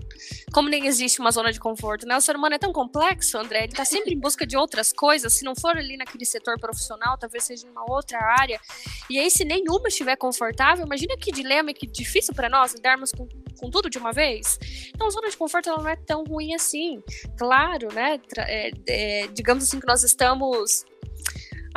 [0.52, 2.16] como nem existe uma zona de conforto, né?
[2.16, 5.32] O ser humano é tão complexo, André, ele tá sempre em busca de outras coisas.
[5.32, 8.60] Se não for ali naquele setor profissional, talvez seja em uma outra área.
[9.08, 13.12] E aí, se nenhuma estiver confortável, imagina que dilema e que difícil para nós lidarmos
[13.12, 13.26] com,
[13.58, 14.58] com tudo de uma vez.
[14.94, 17.02] Então, a zona de conforto ela não é tão ruim assim.
[17.38, 18.18] Claro, né?
[18.38, 20.84] É, é, digamos assim que nós estamos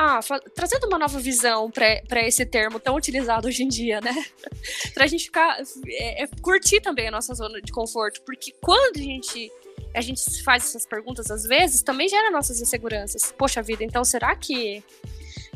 [0.01, 0.21] ah,
[0.55, 4.25] trazendo uma nova visão para esse termo tão utilizado hoje em dia, né?
[4.95, 5.61] pra gente ficar.
[5.87, 8.21] É, é, curtir também a nossa zona de conforto.
[8.21, 9.51] Porque quando a gente.
[9.93, 13.33] A gente faz essas perguntas às vezes, também gera nossas inseguranças.
[13.37, 14.83] Poxa vida, então será que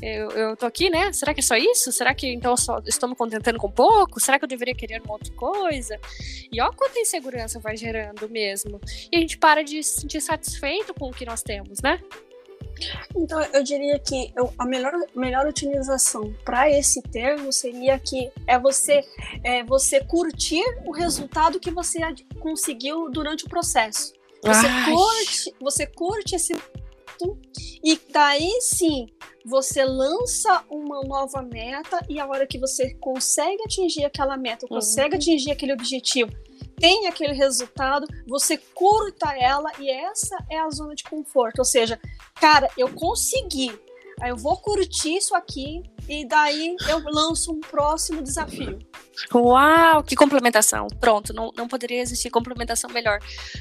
[0.02, 1.12] eu, eu tô aqui, né?
[1.14, 1.92] Será que é só isso?
[1.92, 4.20] Será que então eu só estou me contentando com pouco?
[4.20, 6.00] Será que eu deveria querer uma outra coisa?
[6.52, 8.80] E ó quanta insegurança vai gerando mesmo.
[9.12, 12.00] E a gente para de se sentir satisfeito com o que nós temos, né?
[13.16, 18.58] Então, eu diria que eu, a melhor, melhor utilização para esse termo seria que é
[18.58, 19.06] você,
[19.44, 22.00] é você curtir o resultado que você
[22.40, 24.14] conseguiu durante o processo.
[24.44, 26.54] Você curte, você curte esse
[27.84, 29.08] e daí sim
[29.46, 34.78] você lança uma nova meta e a hora que você consegue atingir aquela meta, uhum.
[34.78, 36.32] consegue atingir aquele objetivo,
[36.78, 41.60] tem aquele resultado, você curta ela e essa é a zona de conforto.
[41.60, 42.00] Ou seja,
[42.36, 43.72] cara, eu consegui,
[44.22, 48.80] aí eu vou curtir isso aqui e daí eu lanço um próximo desafio.
[49.34, 50.88] Uau, que complementação.
[51.00, 53.20] Pronto, não, não poderia existir complementação melhor.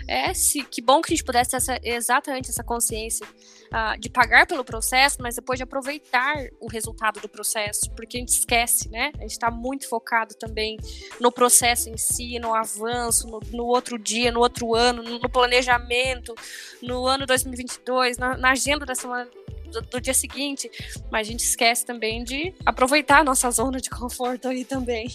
[0.09, 4.09] É, se, que bom que a gente pudesse ter essa, exatamente essa consciência uh, de
[4.09, 8.89] pagar pelo processo, mas depois de aproveitar o resultado do processo, porque a gente esquece,
[8.89, 9.13] né?
[9.19, 10.79] A gente está muito focado também
[11.21, 15.29] no processo em si, no avanço, no, no outro dia, no outro ano, no, no
[15.29, 16.35] planejamento,
[16.81, 19.29] no ano 2022, na, na agenda da semana
[19.73, 20.71] do, do, dia seguinte,
[21.11, 25.09] mas a gente esquece também de aproveitar a nossa zona de conforto aí também.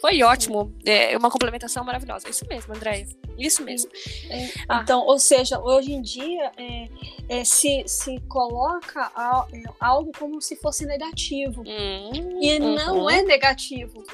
[0.00, 2.28] Foi ótimo, é uma complementação maravilhosa.
[2.28, 3.06] Isso mesmo, Andréia.
[3.38, 3.90] Isso mesmo.
[4.28, 4.80] É, ah.
[4.82, 6.88] Então, ou seja, hoje em dia é,
[7.28, 9.12] é, se, se coloca
[9.52, 11.62] é, algo como se fosse negativo.
[11.62, 12.74] Hum, e uhum.
[12.74, 14.04] não é negativo.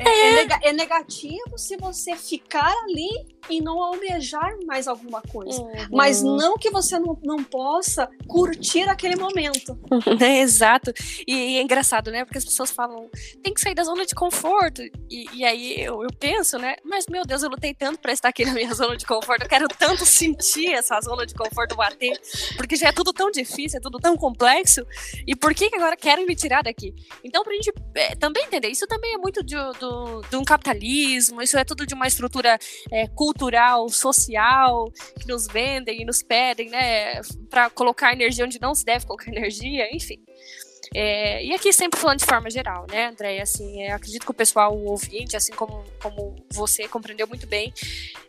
[0.00, 0.32] É, é, é.
[0.32, 5.60] nega, é, negativo se você ficar ali e não almejar mais alguma coisa.
[5.60, 5.88] Uhum.
[5.90, 9.78] Mas não que você não, não possa curtir aquele momento.
[10.20, 10.92] É, exato.
[11.26, 12.24] E, e, é engraçado, né?
[12.24, 13.08] Porque as pessoas falam,
[13.42, 14.82] tem que sair da zona de conforto.
[15.08, 16.76] E, e aí eu, eu penso, né?
[16.84, 19.42] Mas, meu Deus, eu lutei tanto para estar aqui na minha zona de conforto.
[19.42, 22.20] Eu quero tanto sentir essa zona de conforto bater.
[22.56, 24.84] Porque já é tudo tão difícil, é tudo tão complexo.
[25.26, 26.94] E por que, que agora querem me tirar daqui?
[27.22, 31.42] Então, pra gente é, também entender, isso também é muito de, do, de um capitalismo,
[31.42, 32.58] isso é tudo de uma estrutura
[32.90, 33.37] é, cultural,
[33.88, 39.06] social, que nos vendem e nos pedem, né, para colocar energia onde não se deve
[39.06, 40.18] colocar energia, enfim.
[40.94, 43.40] É, e aqui sempre falando de forma geral, né, André?
[43.40, 47.72] Assim, é, acredito que o pessoal o ouvinte, assim como, como você compreendeu muito bem,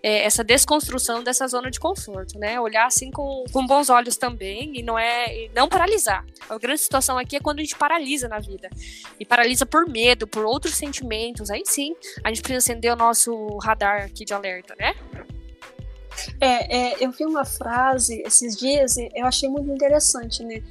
[0.04, 2.60] é, essa desconstrução dessa zona de conforto, né?
[2.60, 6.26] Olhar assim com, com bons olhos também e não é e não paralisar.
[6.50, 8.70] A grande situação aqui é quando a gente paralisa na vida
[9.20, 11.50] e paralisa por medo, por outros sentimentos.
[11.50, 14.96] Aí sim, a gente precisa acender o nosso radar aqui de alerta, né?
[16.40, 20.62] É, é, eu vi uma frase esses dias e eu achei muito interessante, né?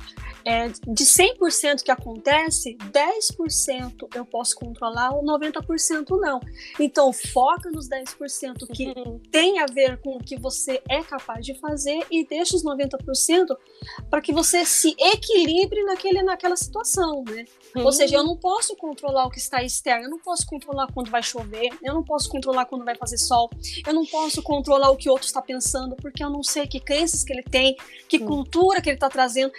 [0.49, 6.41] É, de 100% que acontece, 10% eu posso controlar, ou 90% não.
[6.81, 9.21] Então, foca nos 10% que uhum.
[9.31, 13.55] tem a ver com o que você é capaz de fazer e deixa os 90%
[14.09, 17.45] para que você se equilibre naquele, naquela situação, né?
[17.77, 17.85] Uhum.
[17.85, 21.11] Ou seja, eu não posso controlar o que está externo, eu não posso controlar quando
[21.11, 23.51] vai chover, eu não posso controlar quando vai fazer sol,
[23.87, 26.81] eu não posso controlar o que o outro está pensando, porque eu não sei que
[26.81, 27.77] crenças que ele tem,
[28.09, 28.27] que uhum.
[28.27, 29.53] cultura que ele está trazendo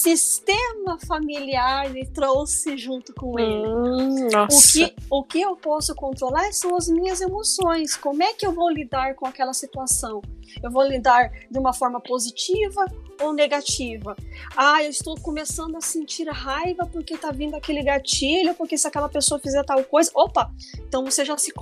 [0.00, 3.66] sistema familiar ele trouxe junto com ele.
[3.66, 7.96] Hum, o, que, o que eu posso controlar são as minhas emoções.
[7.96, 10.22] Como é que eu vou lidar com aquela situação?
[10.62, 12.84] Eu vou lidar de uma forma positiva
[13.20, 14.16] ou negativa?
[14.56, 19.08] Ah, eu estou começando a sentir raiva porque tá vindo aquele gatilho, porque se aquela
[19.08, 20.10] pessoa fizer tal coisa.
[20.14, 20.50] Opa!
[20.86, 21.52] Então você já se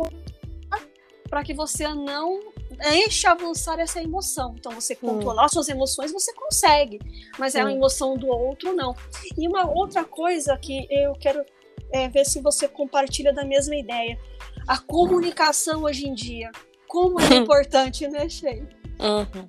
[1.29, 2.40] para que você não
[2.79, 4.55] deixe avançar essa emoção.
[4.59, 5.09] Então, você hum.
[5.09, 5.49] controlar hum.
[5.53, 6.99] suas emoções, você consegue,
[7.38, 8.95] mas é a emoção do outro, não.
[9.37, 11.45] E uma outra coisa que eu quero
[11.93, 14.19] é, ver se você compartilha da mesma ideia.
[14.67, 16.51] A comunicação hoje em dia.
[16.87, 18.62] Como é importante, né, Shei?
[19.01, 19.47] Uhum.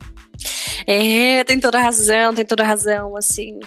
[0.87, 3.59] É, tem toda razão, tem toda razão, assim.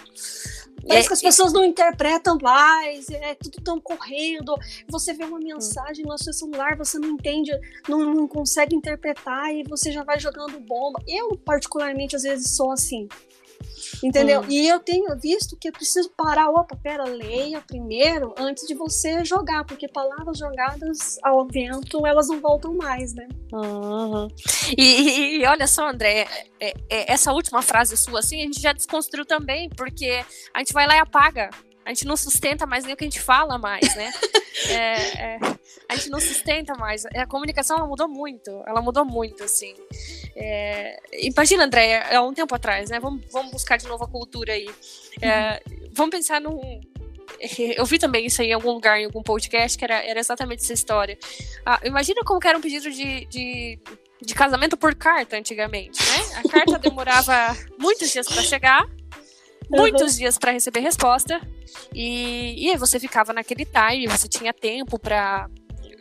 [0.87, 4.55] Parece é, que as pessoas não interpretam mais, é tudo tão correndo.
[4.89, 7.53] Você vê uma mensagem no seu celular, você não entende,
[7.89, 11.01] não, não consegue interpretar e você já vai jogando bomba.
[11.07, 13.09] Eu, particularmente, às vezes sou assim.
[14.03, 14.41] Entendeu?
[14.41, 14.47] Hum.
[14.49, 19.25] E eu tenho visto que eu preciso parar, opa, pera, leia primeiro antes de você
[19.25, 23.29] jogar, porque palavras jogadas ao vento, elas não voltam mais, né?
[23.53, 24.29] Uhum.
[24.77, 26.27] E, e, olha só, André,
[26.61, 30.73] é, é, essa última frase sua, assim, a gente já desconstruiu também, porque a gente
[30.73, 31.51] vai lá e apaga
[31.85, 34.13] a gente não sustenta mais nem o que a gente fala mais, né?
[34.69, 35.39] é, é,
[35.89, 37.05] a gente não sustenta mais.
[37.07, 39.75] A comunicação ela mudou muito, ela mudou muito, assim.
[40.37, 43.01] É, imagina, André, há um tempo atrás, né?
[43.01, 44.71] Vamos, vamos buscar de novo a cultura aí.
[45.21, 46.81] É, vamos pensar num.
[47.77, 50.63] Eu vi também isso aí em algum lugar, em algum podcast, que era, era exatamente
[50.63, 51.19] essa história.
[51.65, 53.79] Ah, imagina como era um pedido de, de,
[54.21, 56.41] de casamento por carta antigamente, né?
[56.45, 58.87] A carta demorava muitos dias para chegar,
[59.73, 60.19] muitos uhum.
[60.19, 61.41] dias para receber resposta,
[61.95, 65.49] e, e você ficava naquele time, você tinha tempo para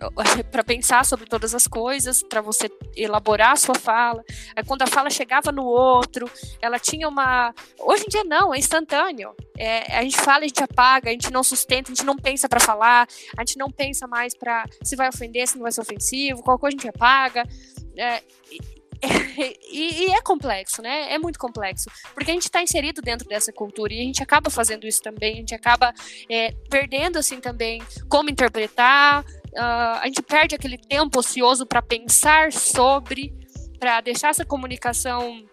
[0.52, 4.24] para pensar sobre todas as coisas, para você elaborar a sua fala.
[4.56, 6.30] Aí, quando a fala chegava no outro,
[6.62, 7.54] ela tinha uma.
[7.80, 9.36] Hoje em dia não, é instantâneo.
[9.58, 12.50] É, a gente fala, a gente apaga, a gente não sustenta, a gente não pensa
[12.50, 13.08] para falar,
[13.38, 16.62] a gente não pensa mais para se vai ofender, se não vai ser ofensivo, qualquer
[16.62, 17.44] coisa a gente apaga.
[17.98, 18.24] É,
[19.72, 21.14] e, e, é complexo, né?
[21.14, 21.90] É muito complexo.
[22.14, 25.34] Porque a gente está inserido dentro dessa cultura e a gente acaba fazendo isso também,
[25.34, 25.94] a gente acaba
[26.30, 32.52] é, perdendo, assim, também como interpretar, uh, a gente perde aquele tempo ocioso para pensar
[32.52, 33.34] sobre,
[33.80, 35.44] para deixar essa comunicação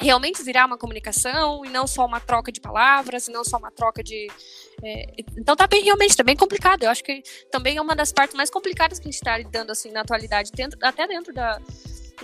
[0.00, 3.70] realmente virar uma comunicação e não só uma troca de palavras, e não só uma
[3.70, 4.26] troca de.
[4.82, 6.82] É, então tá bem, realmente, tá bem complicado.
[6.82, 9.70] Eu acho que também é uma das partes mais complicadas que a gente está lidando
[9.70, 11.60] assim na atualidade, dentro, até dentro da,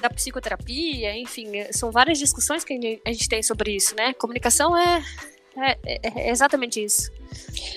[0.00, 4.12] da psicoterapia, enfim, são várias discussões que a gente tem sobre isso, né?
[4.14, 5.02] Comunicação é,
[5.56, 7.10] é, é, é exatamente isso.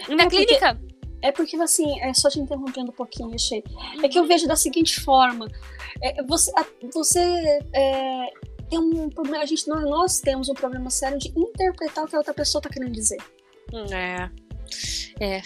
[0.10, 0.76] E na é clínica.
[0.76, 3.64] Porque é porque, assim, é só te interrompendo um pouquinho, achei.
[4.04, 5.48] É que eu vejo da seguinte forma:
[6.02, 6.52] é, você,
[6.94, 7.20] você
[7.74, 8.26] é,
[8.70, 12.16] tem um problema, a gente, nós, nós temos um problema sério de interpretar o que
[12.16, 13.18] a outra pessoa está querendo dizer.
[13.90, 14.30] É.
[15.20, 15.42] É.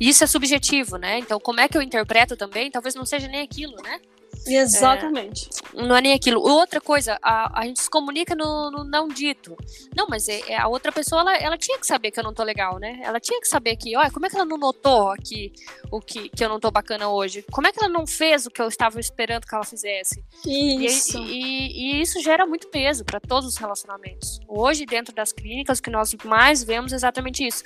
[0.00, 1.20] Isso é subjetivo, né?
[1.20, 4.00] Então, como é que eu interpreto também, talvez não seja nem aquilo, né?
[4.46, 5.48] Exatamente.
[5.74, 6.40] É, não é nem aquilo.
[6.40, 9.56] Outra coisa, a, a gente se comunica no, no não dito.
[9.94, 12.34] Não, mas é, é, a outra pessoa, ela, ela tinha que saber que eu não
[12.34, 13.00] tô legal, né?
[13.02, 15.52] Ela tinha que saber que, olha, como é que ela não notou aqui
[15.90, 17.44] o que, que eu não tô bacana hoje?
[17.50, 20.22] Como é que ela não fez o que eu estava esperando que ela fizesse?
[20.46, 21.18] Isso.
[21.18, 24.40] E, e, e isso gera muito peso para todos os relacionamentos.
[24.48, 27.62] Hoje, dentro das clínicas, o que nós mais vemos é exatamente isso.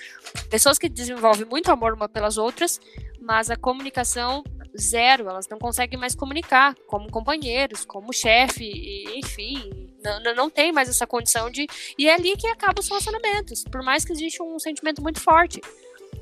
[0.50, 2.80] Pessoas que desenvolvem muito amor uma pelas outras,
[3.24, 4.44] mas a comunicação
[4.78, 10.88] zero, elas não conseguem mais comunicar como companheiros, como chefe, enfim, não, não tem mais
[10.88, 11.66] essa condição de.
[11.98, 15.60] E é ali que acabam os relacionamentos, por mais que exista um sentimento muito forte.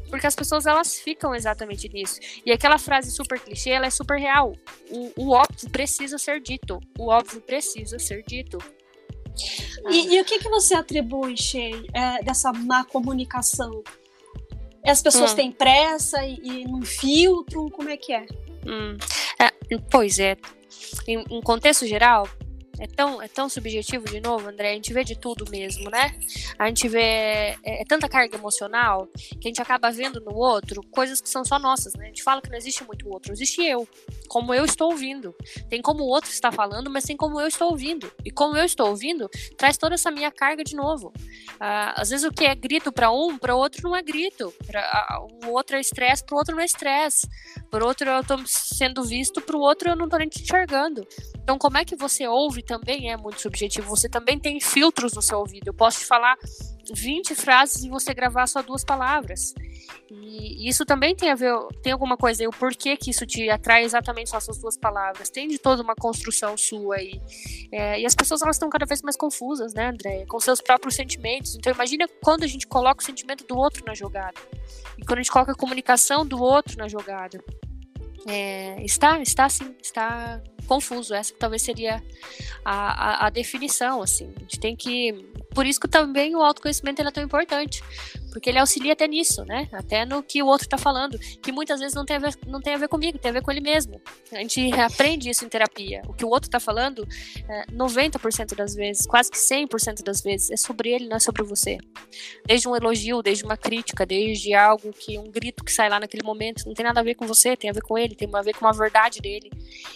[0.09, 2.21] Porque as pessoas elas ficam exatamente nisso.
[2.45, 4.55] E aquela frase super clichê, ela é super real.
[4.91, 6.79] O, o óbvio precisa ser dito.
[6.99, 8.59] O óbvio precisa ser dito.
[9.91, 13.83] E, e o que, que você atribui, Shea, é, dessa má comunicação?
[14.85, 15.37] As pessoas hum.
[15.37, 17.69] têm pressa e, e não filtram?
[17.71, 18.27] Como é que é?
[18.67, 18.97] Hum.
[19.39, 19.51] é
[19.91, 20.37] pois é.
[21.07, 22.29] Em, em contexto geral,
[22.83, 24.73] é tão, é tão subjetivo de novo, André.
[24.73, 26.11] A gente vê de tudo mesmo, né?
[26.59, 29.07] A gente vê é, é, tanta carga emocional
[29.41, 32.07] que a gente acaba vendo no outro coisas que são só nossas, né?
[32.07, 33.87] A gente fala que não existe muito outro, existe eu,
[34.27, 35.33] como eu estou ouvindo.
[35.71, 38.11] Tem como o outro está falando, mas tem como eu estou ouvindo.
[38.25, 41.13] E como eu estou ouvindo, traz toda essa minha carga de novo.
[41.61, 44.53] Ah, às vezes o que é grito para um, para outro não é grito.
[44.67, 47.29] Para o outro é estresse, para o outro não é estresse.
[47.71, 51.07] Para outro eu estou sendo visto, para o outro eu não estou nem te enxergando.
[51.43, 53.89] Então, como é que você ouve também é muito subjetivo.
[53.89, 55.69] Você também tem filtros no seu ouvido.
[55.69, 56.37] Eu posso te falar
[56.95, 59.55] 20 frases e você gravar só duas palavras.
[60.11, 63.49] E isso também tem a ver, tem alguma coisa aí, o porquê que isso te
[63.51, 65.31] atrai exatamente só essas duas palavras.
[65.31, 67.21] Tem de toda uma construção sua aí.
[67.71, 70.27] É, e as pessoas elas estão cada vez mais confusas, né, Andréia?
[70.27, 71.57] Com seus próprios sentimentos.
[71.57, 74.41] Então imagina quando a gente coloca o sentimento do outro na jogada.
[74.99, 77.43] E quando a gente coloca a comunicação do outro na jogada.
[78.27, 81.15] É, está, está sim, está confuso.
[81.15, 82.03] Essa talvez seria
[82.65, 84.33] a, a, a, definição, assim.
[84.37, 85.32] A gente tem que.
[85.55, 87.83] Por isso que também o autoconhecimento é tão importante.
[88.33, 89.69] Porque ele auxilia até nisso, né?
[89.73, 91.19] Até no que o outro está falando.
[91.19, 93.43] Que muitas vezes não tem, a ver, não tem a ver comigo, tem a ver
[93.43, 94.01] com ele mesmo.
[94.33, 96.03] A gente aprende isso em terapia.
[96.09, 97.07] O que o outro está falando,
[97.49, 101.43] é, 90% das vezes, quase que 100% das vezes, é sobre ele, não é sobre
[101.43, 101.79] você.
[102.47, 106.23] Desde um elogio, desde uma crítica, desde algo que, um grito que sai lá naquele
[106.23, 108.43] momento, não tem nada a ver com você, tem a ver com ele, tem a
[108.43, 109.51] ver com a verdade dele.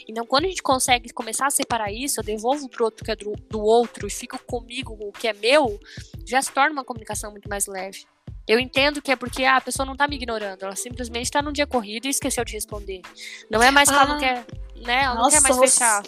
[0.06, 3.16] Então, quando a gente consegue começar a separar isso, eu devolvo pro outro que é
[3.16, 5.45] do, do outro e fico comigo o que é meu,
[6.26, 8.04] já se torna uma comunicação muito mais leve.
[8.48, 11.42] Eu entendo que é porque ah, a pessoa não tá me ignorando, ela simplesmente está
[11.42, 13.02] num dia corrido e esqueceu de responder.
[13.50, 14.20] Não é mais que ah, ela não ah.
[14.20, 14.46] quer,
[14.84, 15.02] né?
[15.02, 16.02] Ela não quer mais fechar.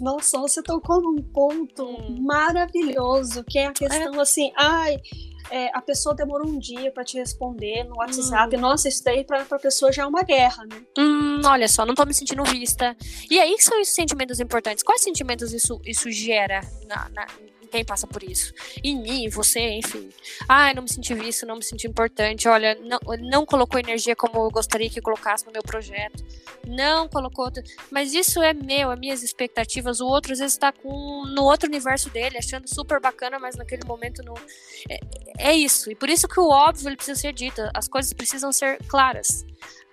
[0.00, 2.18] Nossa, você tocou num ponto hum.
[2.22, 4.20] maravilhoso, que é a questão é.
[4.20, 4.96] assim, ai,
[5.50, 8.56] é, a pessoa demorou um dia para te responder no WhatsApp.
[8.56, 8.60] Hum.
[8.60, 10.80] Nossa, isso daí pra, pra pessoa já é uma guerra, né?
[10.98, 12.96] Hum, olha só, não tô me sentindo vista.
[13.30, 14.82] E aí são esses sentimentos importantes.
[14.84, 17.26] Quais sentimentos isso, isso gera na, na
[17.66, 18.52] quem passa por isso.
[18.82, 20.10] Em mim, você, enfim.
[20.48, 22.48] Ah, não me senti visto, não me senti importante.
[22.48, 26.24] Olha, não, não colocou energia como eu gostaria que colocasse no meu projeto.
[26.66, 27.50] Não colocou.
[27.90, 30.00] Mas isso é meu, é minhas expectativas.
[30.00, 33.84] O outro às vezes está com no outro universo dele, achando super bacana, mas naquele
[33.84, 34.34] momento não.
[34.88, 35.90] É, é isso.
[35.90, 37.60] E por isso que o óbvio ele precisa ser dito.
[37.74, 39.44] As coisas precisam ser claras.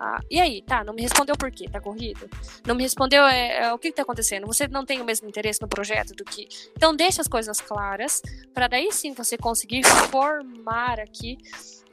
[0.06, 1.70] Ah, e aí, tá, não me respondeu por quê?
[1.72, 2.30] Tá corrido?
[2.68, 4.46] Não me respondeu é, é, o que, que tá acontecendo?
[4.46, 6.46] Você não tem o mesmo interesse no projeto do que.
[6.76, 8.22] Então deixa as coisas claras,
[8.54, 11.38] para daí sim você conseguir formar aqui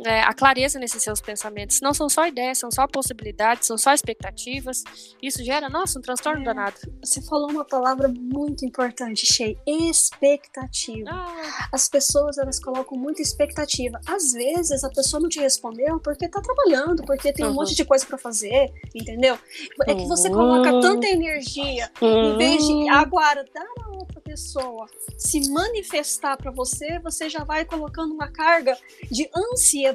[0.05, 1.81] é, a clareza nesses seus pensamentos.
[1.81, 4.83] Não são só ideias, são só possibilidades, são só expectativas.
[5.23, 6.77] Isso gera, nossa, um transtorno é, danado.
[7.03, 11.11] Você falou uma palavra muito importante, Shea, expectativa.
[11.11, 11.69] Ah.
[11.73, 14.01] As pessoas, elas colocam muita expectativa.
[14.07, 17.85] Às vezes, a pessoa não te respondeu porque tá trabalhando, porque tem um monte de
[17.85, 19.39] coisa para fazer, entendeu?
[19.87, 20.81] É que você coloca uhum.
[20.81, 22.95] tanta energia, em vez de uhum.
[22.95, 24.87] agora dar a outra pessoa
[25.21, 28.77] se manifestar para você, você já vai colocando uma carga
[29.11, 29.90] de ansiedade,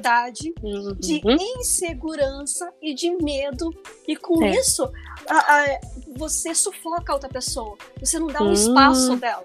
[0.62, 0.94] uhum.
[0.94, 1.20] de
[1.58, 3.70] insegurança e de medo.
[4.06, 4.50] E com é.
[4.52, 4.90] isso,
[5.28, 5.80] a, a,
[6.16, 7.76] você sufoca a outra pessoa.
[8.00, 9.18] Você não dá um espaço uhum.
[9.18, 9.44] dela.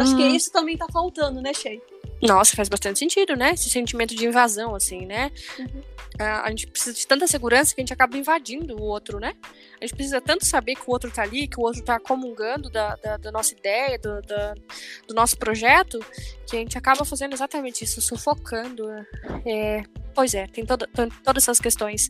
[0.00, 1.80] Acho que isso também tá faltando, né, Shea?
[2.20, 3.52] Nossa, faz bastante sentido, né?
[3.52, 5.30] Esse sentimento de invasão, assim, né?
[5.58, 5.66] Uhum.
[6.20, 9.34] Uh, a gente precisa de tanta segurança que a gente acaba invadindo o outro, né?
[9.80, 12.68] A gente precisa tanto saber que o outro tá ali, que o outro tá comungando
[12.68, 14.54] da, da, da nossa ideia, do, da,
[15.06, 15.98] do nosso projeto,
[16.48, 18.88] que a gente acaba fazendo exatamente isso, sufocando.
[19.46, 19.82] É,
[20.14, 20.88] pois é, tem toda,
[21.22, 22.08] todas essas questões.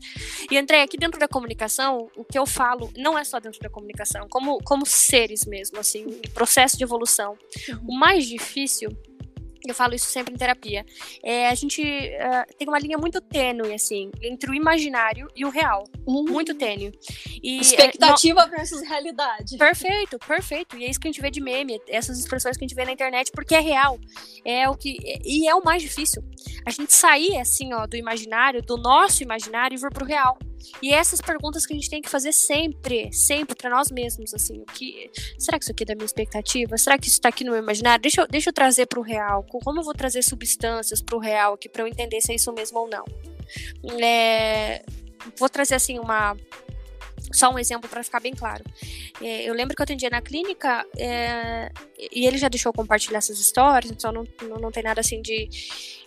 [0.51, 3.69] E, André, aqui dentro da comunicação, o que eu falo não é só dentro da
[3.69, 7.37] comunicação, como, como seres mesmo, assim, processo de evolução.
[7.69, 7.89] Uhum.
[7.89, 8.91] O mais difícil
[9.67, 10.85] eu falo isso sempre em terapia.
[11.23, 15.51] É, a gente uh, tem uma linha muito tênue, assim, entre o imaginário e o
[15.51, 15.85] real.
[16.07, 16.25] Uhum.
[16.25, 16.93] Muito tênue.
[17.43, 19.57] E, Expectativa é, versus realidade.
[19.57, 20.77] Perfeito, perfeito.
[20.77, 22.85] E é isso que a gente vê de meme, essas expressões que a gente vê
[22.85, 23.99] na internet, porque é real.
[24.45, 24.97] É o que.
[25.25, 26.23] E é o mais difícil.
[26.65, 30.39] A gente sair, assim, ó, do imaginário, do nosso imaginário e vir pro real.
[30.83, 34.61] E essas perguntas que a gente tem que fazer sempre, sempre para nós mesmos, assim,
[34.61, 36.77] o que será que isso aqui é da minha expectativa?
[36.77, 38.03] Será que isso está aqui no meu imaginário?
[38.03, 39.45] Deixa eu, deixa eu trazer para o real.
[39.45, 42.53] Como eu vou trazer substâncias para o real aqui para eu entender se é isso
[42.53, 43.05] mesmo ou não?
[44.01, 44.85] É,
[45.37, 46.37] vou trazer assim uma
[47.33, 48.64] só um exemplo para ficar bem claro.
[49.20, 51.70] É, eu lembro que eu atendia na clínica é,
[52.12, 55.49] e ele já deixou compartilhar essas histórias, então não, não, não tem nada assim de,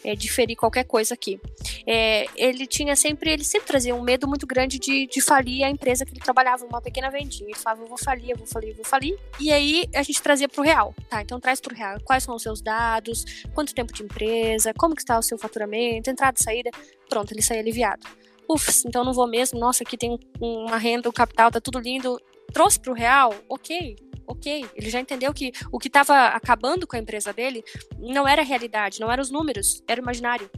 [0.04, 1.40] é, de ferir qualquer coisa aqui.
[1.86, 5.70] É, ele tinha sempre, ele sempre trazia um medo muito grande de, de falir a
[5.70, 7.50] empresa que ele trabalhava, uma pequena vendinha.
[7.50, 9.18] Ele falava, eu vou falir, eu vou falir, eu vou falir.
[9.40, 10.96] E aí a gente trazia para o real.
[11.10, 12.00] Tá, então traz para o real.
[12.04, 13.44] Quais são os seus dados?
[13.54, 14.74] Quanto tempo de empresa?
[14.74, 16.10] Como que está o seu faturamento?
[16.10, 16.72] Entrada e saída?
[17.10, 18.08] Pronto, ele saía aliviado
[18.54, 22.20] uff, então não vou mesmo, nossa, aqui tem uma renda, o capital, tá tudo lindo.
[22.54, 23.96] Trouxe para o real, ok,
[24.28, 24.66] ok.
[24.76, 27.64] Ele já entendeu que o que estava acabando com a empresa dele
[27.98, 30.50] não era a realidade, não eram os números, era o imaginário.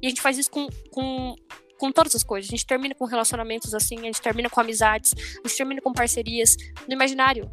[0.00, 1.34] E a gente faz isso com, com,
[1.78, 2.48] com todas as coisas.
[2.48, 5.12] A gente termina com relacionamentos assim, a gente termina com amizades,
[5.44, 7.50] a gente termina com parcerias no imaginário.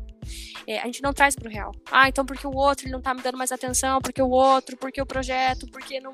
[0.66, 1.72] É, a gente não traz para o real.
[1.92, 4.78] Ah, então porque o outro ele não tá me dando mais atenção, porque o outro,
[4.78, 6.14] porque o projeto, porque não.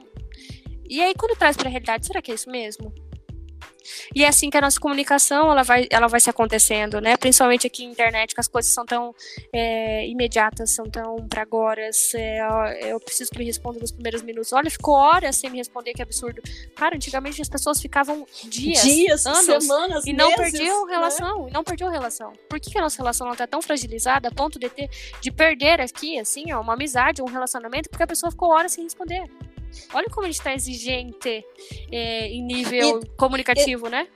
[0.87, 2.93] E aí, quando traz para a realidade, será que é isso mesmo?
[4.15, 7.17] E é assim que a nossa comunicação ela vai, ela vai se acontecendo, né?
[7.17, 9.13] Principalmente aqui na internet, que as coisas são tão
[9.51, 11.89] é, imediatas, são tão para agora.
[12.15, 14.53] É, eu preciso que me responda nos primeiros minutos.
[14.53, 16.41] Olha, ficou horas sem me responder, que absurdo.
[16.75, 20.93] Cara, antigamente as pessoas ficavam dias, dias anos, semanas, e não meses, perdiam né?
[20.93, 21.49] relação, né?
[21.49, 22.33] e não perdiam relação.
[22.49, 24.89] Por que, que a nossa relação está tão fragilizada a ponto de ter
[25.21, 28.83] de perder aqui, assim, ó, uma amizade, um relacionamento, porque a pessoa ficou horas sem
[28.83, 29.29] responder?
[29.93, 31.43] Olha como a gente está exigente
[31.91, 34.07] é, em nível e, comunicativo, e, né?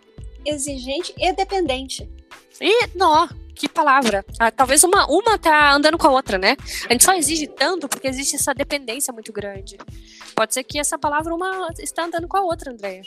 [0.46, 2.10] Exigente e dependente.
[2.62, 4.24] E, nó, que palavra.
[4.40, 6.56] Ah, talvez uma, uma tá andando com a outra, né?
[6.88, 9.78] A gente só exige tanto porque existe essa dependência muito grande.
[10.36, 13.02] Pode ser que essa palavra uma está andando com a outra, Andréia.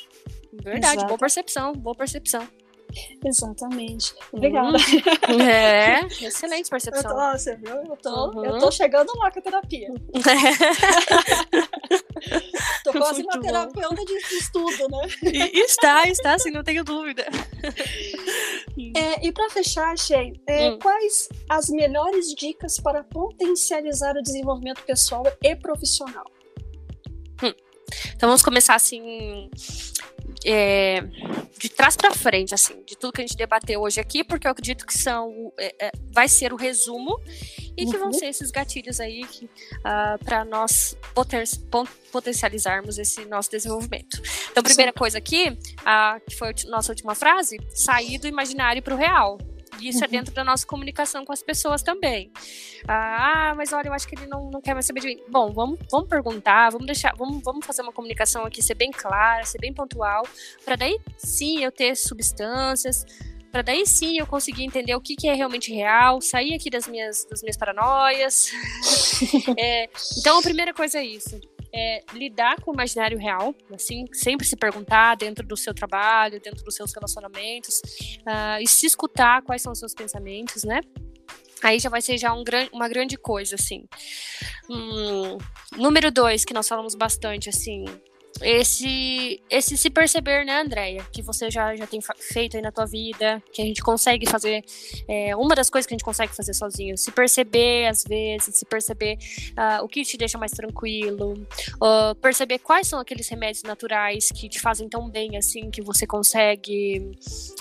[0.52, 1.06] Verdade, Exato.
[1.06, 2.46] boa percepção, boa percepção.
[3.24, 4.14] Exatamente.
[4.32, 4.76] Obrigada.
[4.76, 5.40] Uhum.
[5.40, 7.10] É, excelente percepção.
[7.10, 7.70] Eu tô, você viu?
[7.70, 8.44] Eu tô, uhum.
[8.44, 9.88] eu tô chegando lá com a terapia.
[12.84, 15.08] tô quase uma terapeuta de estudo, né?
[15.22, 17.26] E, está, está, sim, não tenho dúvida.
[18.96, 20.78] É, e para fechar, Shea, é, hum.
[20.80, 26.24] quais as melhores dicas para potencializar o desenvolvimento pessoal e profissional?
[27.42, 27.54] Hum.
[28.14, 29.50] Então vamos começar assim
[30.44, 31.02] é,
[31.58, 34.50] de trás para frente, assim, de tudo que a gente debateu hoje aqui, porque eu
[34.50, 37.20] acredito que são é, é, vai ser o resumo
[37.76, 37.90] e uhum.
[37.90, 38.12] que vão uhum.
[38.12, 39.48] ser esses gatilhos aí uh,
[39.84, 41.44] ah, para nós poten
[42.10, 44.20] potencializarmos esse nosso desenvolvimento.
[44.50, 44.98] Então, primeira Sim.
[44.98, 49.38] coisa aqui, uh, que foi a nossa última frase, sair do imaginário para o real
[49.88, 52.30] isso é dentro da nossa comunicação com as pessoas também.
[52.86, 55.20] Ah, mas olha, eu acho que ele não, não quer mais saber de mim.
[55.28, 59.44] Bom, vamos, vamos perguntar, vamos deixar, vamos, vamos fazer uma comunicação aqui, ser bem clara,
[59.44, 60.26] ser bem pontual,
[60.64, 63.04] para daí sim eu ter substâncias,
[63.50, 66.86] para daí sim eu conseguir entender o que, que é realmente real, sair aqui das
[66.86, 68.50] minhas, das minhas paranoias.
[69.58, 71.40] é, então a primeira coisa é isso
[71.74, 76.64] é, lidar com o imaginário real, assim, sempre se perguntar dentro do seu trabalho, dentro
[76.64, 77.80] dos seus relacionamentos,
[78.20, 80.80] uh, e se escutar quais são os seus pensamentos, né?
[81.62, 83.84] Aí já vai ser já um gran uma grande coisa, assim.
[84.68, 85.36] Hum,
[85.76, 87.84] número dois, que nós falamos bastante, assim,
[88.42, 92.86] esse esse se perceber, né, Andréia, que você já, já tem feito aí na tua
[92.86, 94.64] vida, que a gente consegue fazer,
[95.08, 98.64] é, uma das coisas que a gente consegue fazer sozinho, se perceber às vezes, se
[98.64, 99.18] perceber
[99.50, 101.34] uh, o que te deixa mais tranquilo,
[101.76, 106.06] uh, perceber quais são aqueles remédios naturais que te fazem tão bem assim, que você
[106.06, 107.10] consegue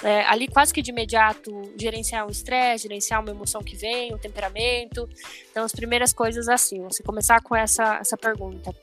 [0.04, 4.18] é, ali quase que de imediato gerenciar o estresse, gerenciar uma emoção que vem, o
[4.18, 5.10] temperamento.
[5.52, 8.74] Então, as primeiras coisas assim, você começar com essa, essa pergunta.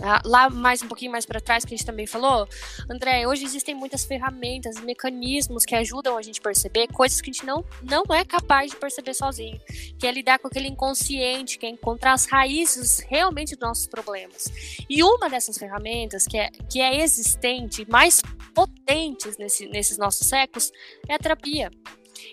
[0.00, 2.48] Ah, lá mais um pouquinho mais para trás que a gente também falou,
[2.90, 7.32] André, hoje existem muitas ferramentas, mecanismos que ajudam a gente a perceber coisas que a
[7.32, 9.60] gente não, não é capaz de perceber sozinho,
[9.98, 14.50] que é lidar com aquele inconsciente, que é encontrar as raízes realmente dos nossos problemas.
[14.88, 18.22] E uma dessas ferramentas que é, que é existente, mais
[18.54, 20.72] potentes nesse, nesses nossos séculos,
[21.06, 21.70] é a terapia.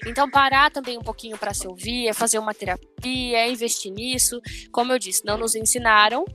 [0.05, 4.39] Então, parar também um pouquinho para se ouvir, é fazer uma terapia, é investir nisso.
[4.71, 6.25] Como eu disse, não nos ensinaram,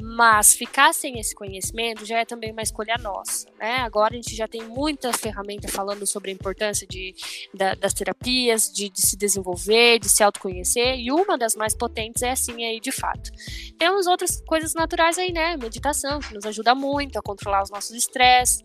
[0.00, 3.76] mas ficar sem esse conhecimento já é também uma escolha nossa, né?
[3.78, 7.14] Agora a gente já tem muita ferramenta falando sobre a importância de,
[7.52, 12.22] da, das terapias, de, de, se desenvolver, de se autoconhecer, e uma das mais potentes
[12.22, 13.30] é assim aí, de fato.
[13.78, 15.56] Temos outras coisas naturais aí, né?
[15.56, 18.62] Meditação, que nos ajuda muito a controlar os nossos estresses,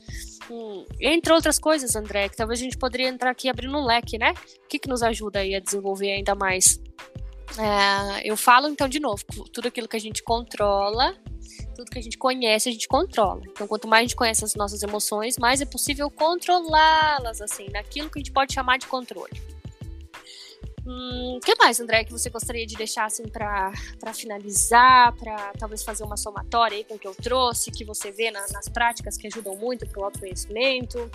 [0.49, 4.17] hum, entre outras coisas, André, que talvez a gente poderia entrar aqui abrindo um leque,
[4.17, 4.33] né?
[4.63, 6.79] O que, que nos ajuda aí a desenvolver ainda mais?
[7.57, 11.15] É, eu falo então de novo, tudo aquilo que a gente controla,
[11.75, 13.41] tudo que a gente conhece, a gente controla.
[13.45, 18.09] Então, quanto mais a gente conhece as nossas emoções, mais é possível controlá-las, assim, naquilo
[18.09, 19.41] que a gente pode chamar de controle.
[20.85, 23.73] O hum, que mais, André, que você gostaria de deixar assim para
[24.13, 28.31] finalizar, para talvez fazer uma somatória aí com o que eu trouxe, que você vê
[28.31, 31.11] na, nas práticas que ajudam muito para o autoconhecimento?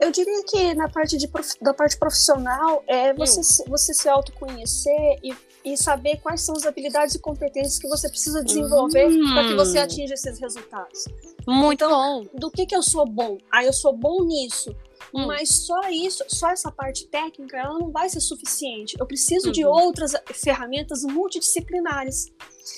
[0.00, 1.28] Eu diria que na parte de,
[1.60, 3.64] da parte profissional é você, hum.
[3.68, 5.34] você se autoconhecer e,
[5.64, 9.32] e saber quais são as habilidades e competências que você precisa desenvolver hum.
[9.32, 11.04] para que você atinja esses resultados.
[11.46, 12.26] Muito então, bom.
[12.34, 13.38] Do que, que eu sou bom?
[13.50, 14.74] Ah, eu sou bom nisso.
[15.14, 15.26] Hum.
[15.26, 18.96] Mas só isso, só essa parte técnica, ela não vai ser suficiente.
[18.98, 19.52] Eu preciso uhum.
[19.52, 22.26] de outras ferramentas multidisciplinares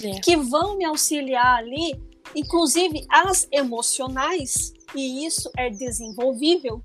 [0.03, 0.21] é.
[0.21, 2.01] que vão me auxiliar ali,
[2.35, 6.83] inclusive as emocionais, e isso é desenvolvível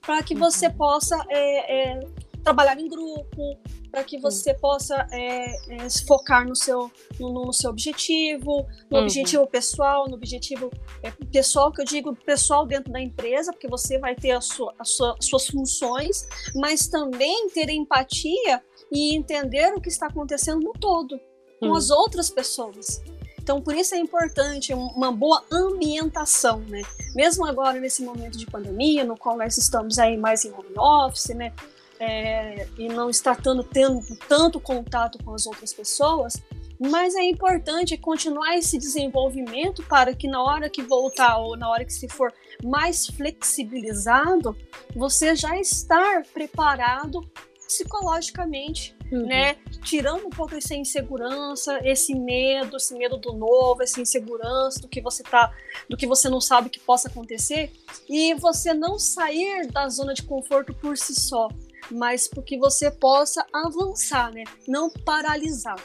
[0.00, 0.74] para que você uhum.
[0.74, 2.00] possa é, é,
[2.42, 3.58] trabalhar em grupo,
[3.90, 8.98] para que você possa é, é, se focar no seu, no, no seu objetivo, no
[8.98, 9.04] uhum.
[9.04, 10.70] objetivo pessoal, no objetivo
[11.02, 14.74] é, pessoal, que eu digo pessoal dentro da empresa, porque você vai ter a sua,
[14.78, 20.60] a sua, as suas funções, mas também ter empatia e entender o que está acontecendo
[20.60, 21.18] no todo,
[21.58, 21.74] com uhum.
[21.74, 23.02] as outras pessoas.
[23.50, 26.82] Então, por isso é importante uma boa ambientação, né?
[27.16, 31.34] Mesmo agora, nesse momento de pandemia, no qual nós estamos aí mais em home office,
[31.34, 31.52] né?
[31.98, 36.40] É, e não está tendo, tendo tanto contato com as outras pessoas,
[36.78, 41.84] mas é importante continuar esse desenvolvimento para que na hora que voltar ou na hora
[41.84, 42.32] que se for
[42.62, 44.56] mais flexibilizado,
[44.94, 47.28] você já estar preparado
[47.66, 49.26] psicologicamente, uhum.
[49.26, 49.56] né?
[49.82, 55.00] Tirando um pouco essa insegurança, esse medo, esse medo do novo, essa insegurança do que
[55.00, 55.52] você tá,
[55.88, 57.72] do que você não sabe que possa acontecer,
[58.08, 61.48] e você não sair da zona de conforto por si só,
[61.90, 64.44] mas porque você possa avançar, né?
[64.66, 65.76] Não paralisar.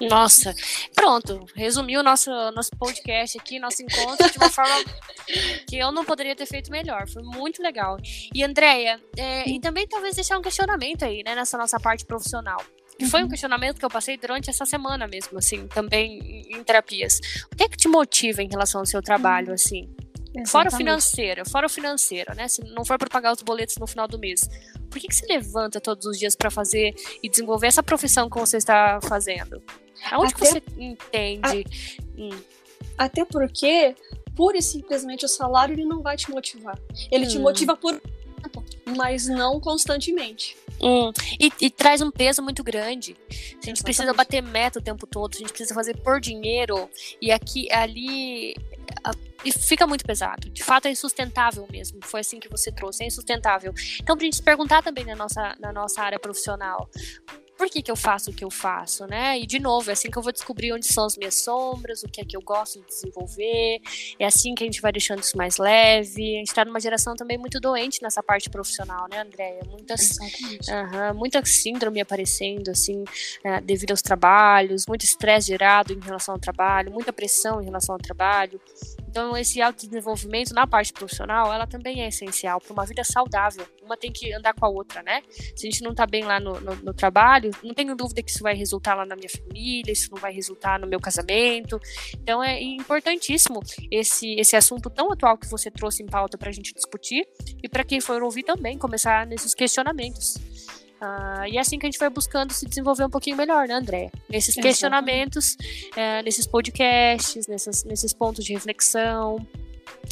[0.00, 0.54] Nossa,
[0.94, 4.74] pronto, resumiu o nosso, nosso podcast aqui, nosso encontro de uma forma
[5.66, 7.08] que eu não poderia ter feito melhor.
[7.08, 7.96] Foi muito legal.
[8.34, 12.62] E Andréia, é, e também talvez deixar um questionamento aí, né, nessa nossa parte profissional.
[12.98, 13.30] Que foi um uhum.
[13.30, 17.20] questionamento que eu passei durante essa semana mesmo, assim, também em, em terapias.
[17.52, 19.94] O que é que te motiva em relação ao seu trabalho, assim?
[20.36, 20.50] Exatamente.
[20.50, 22.48] Fora o financeiro, fora o financeiro, né?
[22.48, 24.48] Se não for para pagar os boletos no final do mês,
[24.90, 28.38] por que, que se levanta todos os dias para fazer e desenvolver essa profissão que
[28.38, 29.62] você está fazendo?
[30.12, 31.66] Aonde até, você entende?
[31.66, 32.40] A, hum.
[32.96, 33.94] Até porque,
[34.34, 36.78] pura e simplesmente, o salário ele não vai te motivar.
[37.10, 37.28] Ele hum.
[37.28, 38.00] te motiva por
[38.96, 40.56] mas não constantemente.
[40.80, 43.16] Hum, e, e, traz um peso muito grande.
[43.28, 43.82] A gente Exatamente.
[43.82, 46.88] precisa bater meta o tempo todo, a gente precisa fazer por dinheiro.
[47.20, 48.54] E aqui, ali,
[49.44, 50.50] e fica muito pesado.
[50.50, 52.00] De fato, é insustentável mesmo.
[52.02, 53.72] Foi assim que você trouxe, é insustentável.
[54.00, 56.90] Então, pra gente se perguntar também na nossa, na nossa área profissional,
[57.56, 59.38] por que, que eu faço o que eu faço, né?
[59.38, 62.08] E de novo, é assim que eu vou descobrir onde são as minhas sombras, o
[62.08, 63.80] que é que eu gosto de desenvolver.
[64.18, 66.36] É assim que a gente vai deixando isso mais leve.
[66.36, 69.62] A gente está numa geração também muito doente nessa parte profissional, né, Andréia?
[69.70, 76.34] Muitas, uh muita síndrome aparecendo, assim, uh, devido aos trabalhos, muito estresse gerado em relação
[76.34, 78.60] ao trabalho, muita pressão em relação ao trabalho.
[79.16, 83.66] Então, esse autodesenvolvimento na parte profissional, ela também é essencial para uma vida saudável.
[83.82, 85.22] Uma tem que andar com a outra, né?
[85.56, 88.30] Se a gente não está bem lá no, no, no, trabalho, não tenho dúvida que
[88.30, 91.80] isso vai resultar lá na minha família, isso não vai resultar no meu casamento.
[92.14, 96.52] Então, é importantíssimo esse, esse assunto tão atual que você trouxe em pauta para a
[96.52, 97.26] gente discutir
[97.62, 100.36] e para quem for ouvir também começar nesses questionamentos.
[101.00, 103.74] Uh, e é assim que a gente vai buscando se desenvolver um pouquinho melhor, né,
[103.74, 104.10] André?
[104.28, 105.54] Nesses questionamentos,
[105.92, 109.46] uh, nesses podcasts, nesses, nesses pontos de reflexão.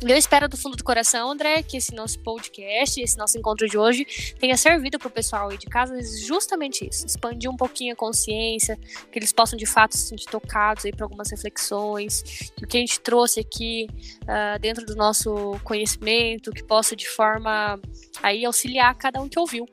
[0.03, 3.79] Eu espero do fundo do coração, André, que esse nosso podcast, esse nosso encontro de
[3.79, 4.05] hoje
[4.39, 8.77] tenha servido para o pessoal aí de casa justamente isso, expandir um pouquinho a consciência,
[9.11, 12.23] que eles possam de fato se sentir tocados aí para algumas reflexões,
[12.57, 13.87] que o que a gente trouxe aqui
[14.23, 17.81] uh, dentro do nosso conhecimento, que possa de forma
[18.23, 19.67] aí auxiliar cada um que ouviu.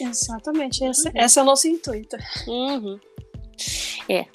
[0.00, 1.14] Exatamente, esse, uhum.
[1.14, 2.16] esse é o nosso intuito.
[2.48, 2.98] Uhum.
[4.08, 4.26] É.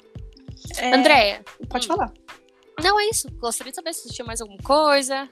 [0.78, 0.94] é.
[0.94, 1.44] Andréia.
[1.68, 1.88] Pode hum.
[1.88, 2.12] falar.
[2.82, 3.30] Não, é isso.
[3.38, 5.28] Gostaria de saber se tinha mais alguma coisa.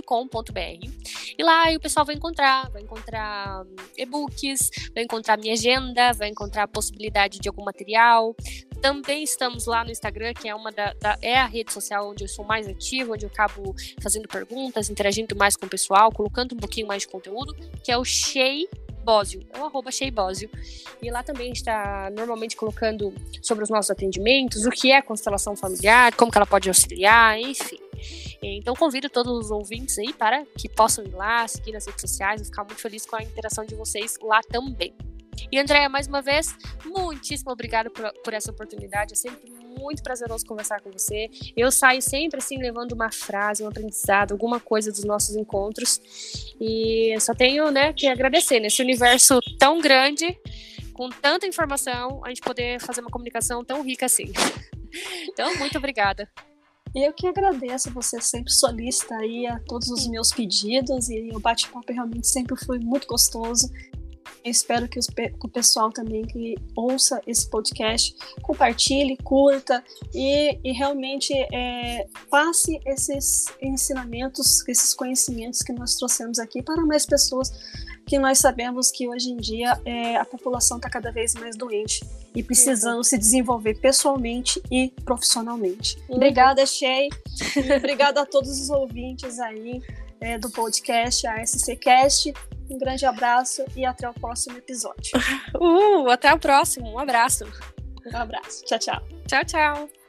[0.05, 1.05] com.br
[1.37, 6.29] e lá o pessoal vai encontrar, vai encontrar hum, e-books, vai encontrar minha agenda, vai
[6.29, 8.35] encontrar a possibilidade de algum material.
[8.81, 12.23] Também estamos lá no Instagram, que é uma da, da é a rede social onde
[12.23, 16.53] eu sou mais ativa, onde eu acabo fazendo perguntas, interagindo mais com o pessoal, colocando
[16.53, 17.53] um pouquinho mais de conteúdo,
[17.83, 18.67] que é o Shei
[19.03, 20.49] Bósio, é o arroba Bósio.
[21.01, 26.13] E lá também está normalmente colocando sobre os nossos atendimentos, o que é constelação familiar,
[26.15, 27.84] como que ela pode auxiliar, enfim.
[28.53, 32.41] Então convido todos os ouvintes aí para que possam ir lá, seguir nas redes sociais,
[32.41, 34.93] vou ficar muito feliz com a interação de vocês lá também.
[35.51, 39.13] E Andréia, mais uma vez, muitíssimo obrigada por, por, essa oportunidade.
[39.13, 41.29] É sempre muito prazeroso conversar com você.
[41.55, 45.99] Eu saio sempre assim levando uma frase, um aprendizado, alguma coisa dos nossos encontros.
[46.59, 50.37] E só tenho, né, que agradecer nesse universo tão grande,
[50.93, 54.31] com tanta informação, a gente poder fazer uma comunicação tão rica assim.
[55.27, 56.29] Então, muito obrigada.
[56.95, 61.91] Eu que agradeço, você sempre solista aí a todos os meus pedidos e o bate-papo
[61.91, 63.69] realmente sempre foi muito gostoso.
[64.45, 64.99] Eu espero que,
[65.43, 69.83] o pessoal também que ouça esse podcast compartilhe, curta
[70.13, 77.05] e, e realmente é, passe esses ensinamentos, esses conhecimentos que nós trouxemos aqui para mais
[77.05, 77.51] pessoas
[78.05, 82.05] que nós sabemos que hoje em dia é, a população está cada vez mais doente
[82.35, 83.03] e precisando uhum.
[83.03, 85.97] se desenvolver pessoalmente e profissionalmente.
[86.09, 86.17] Uhum.
[86.17, 87.09] Obrigada, Shea.
[87.77, 89.81] obrigada a todos os ouvintes aí
[90.19, 92.33] é, do podcast ASCcast.
[92.69, 95.11] Um grande abraço e até o próximo episódio.
[95.55, 96.91] Uh, até o próximo.
[96.91, 97.45] Um abraço.
[98.13, 98.63] Um abraço.
[98.65, 99.01] Tchau, tchau.
[99.25, 100.04] Tchau, tchau.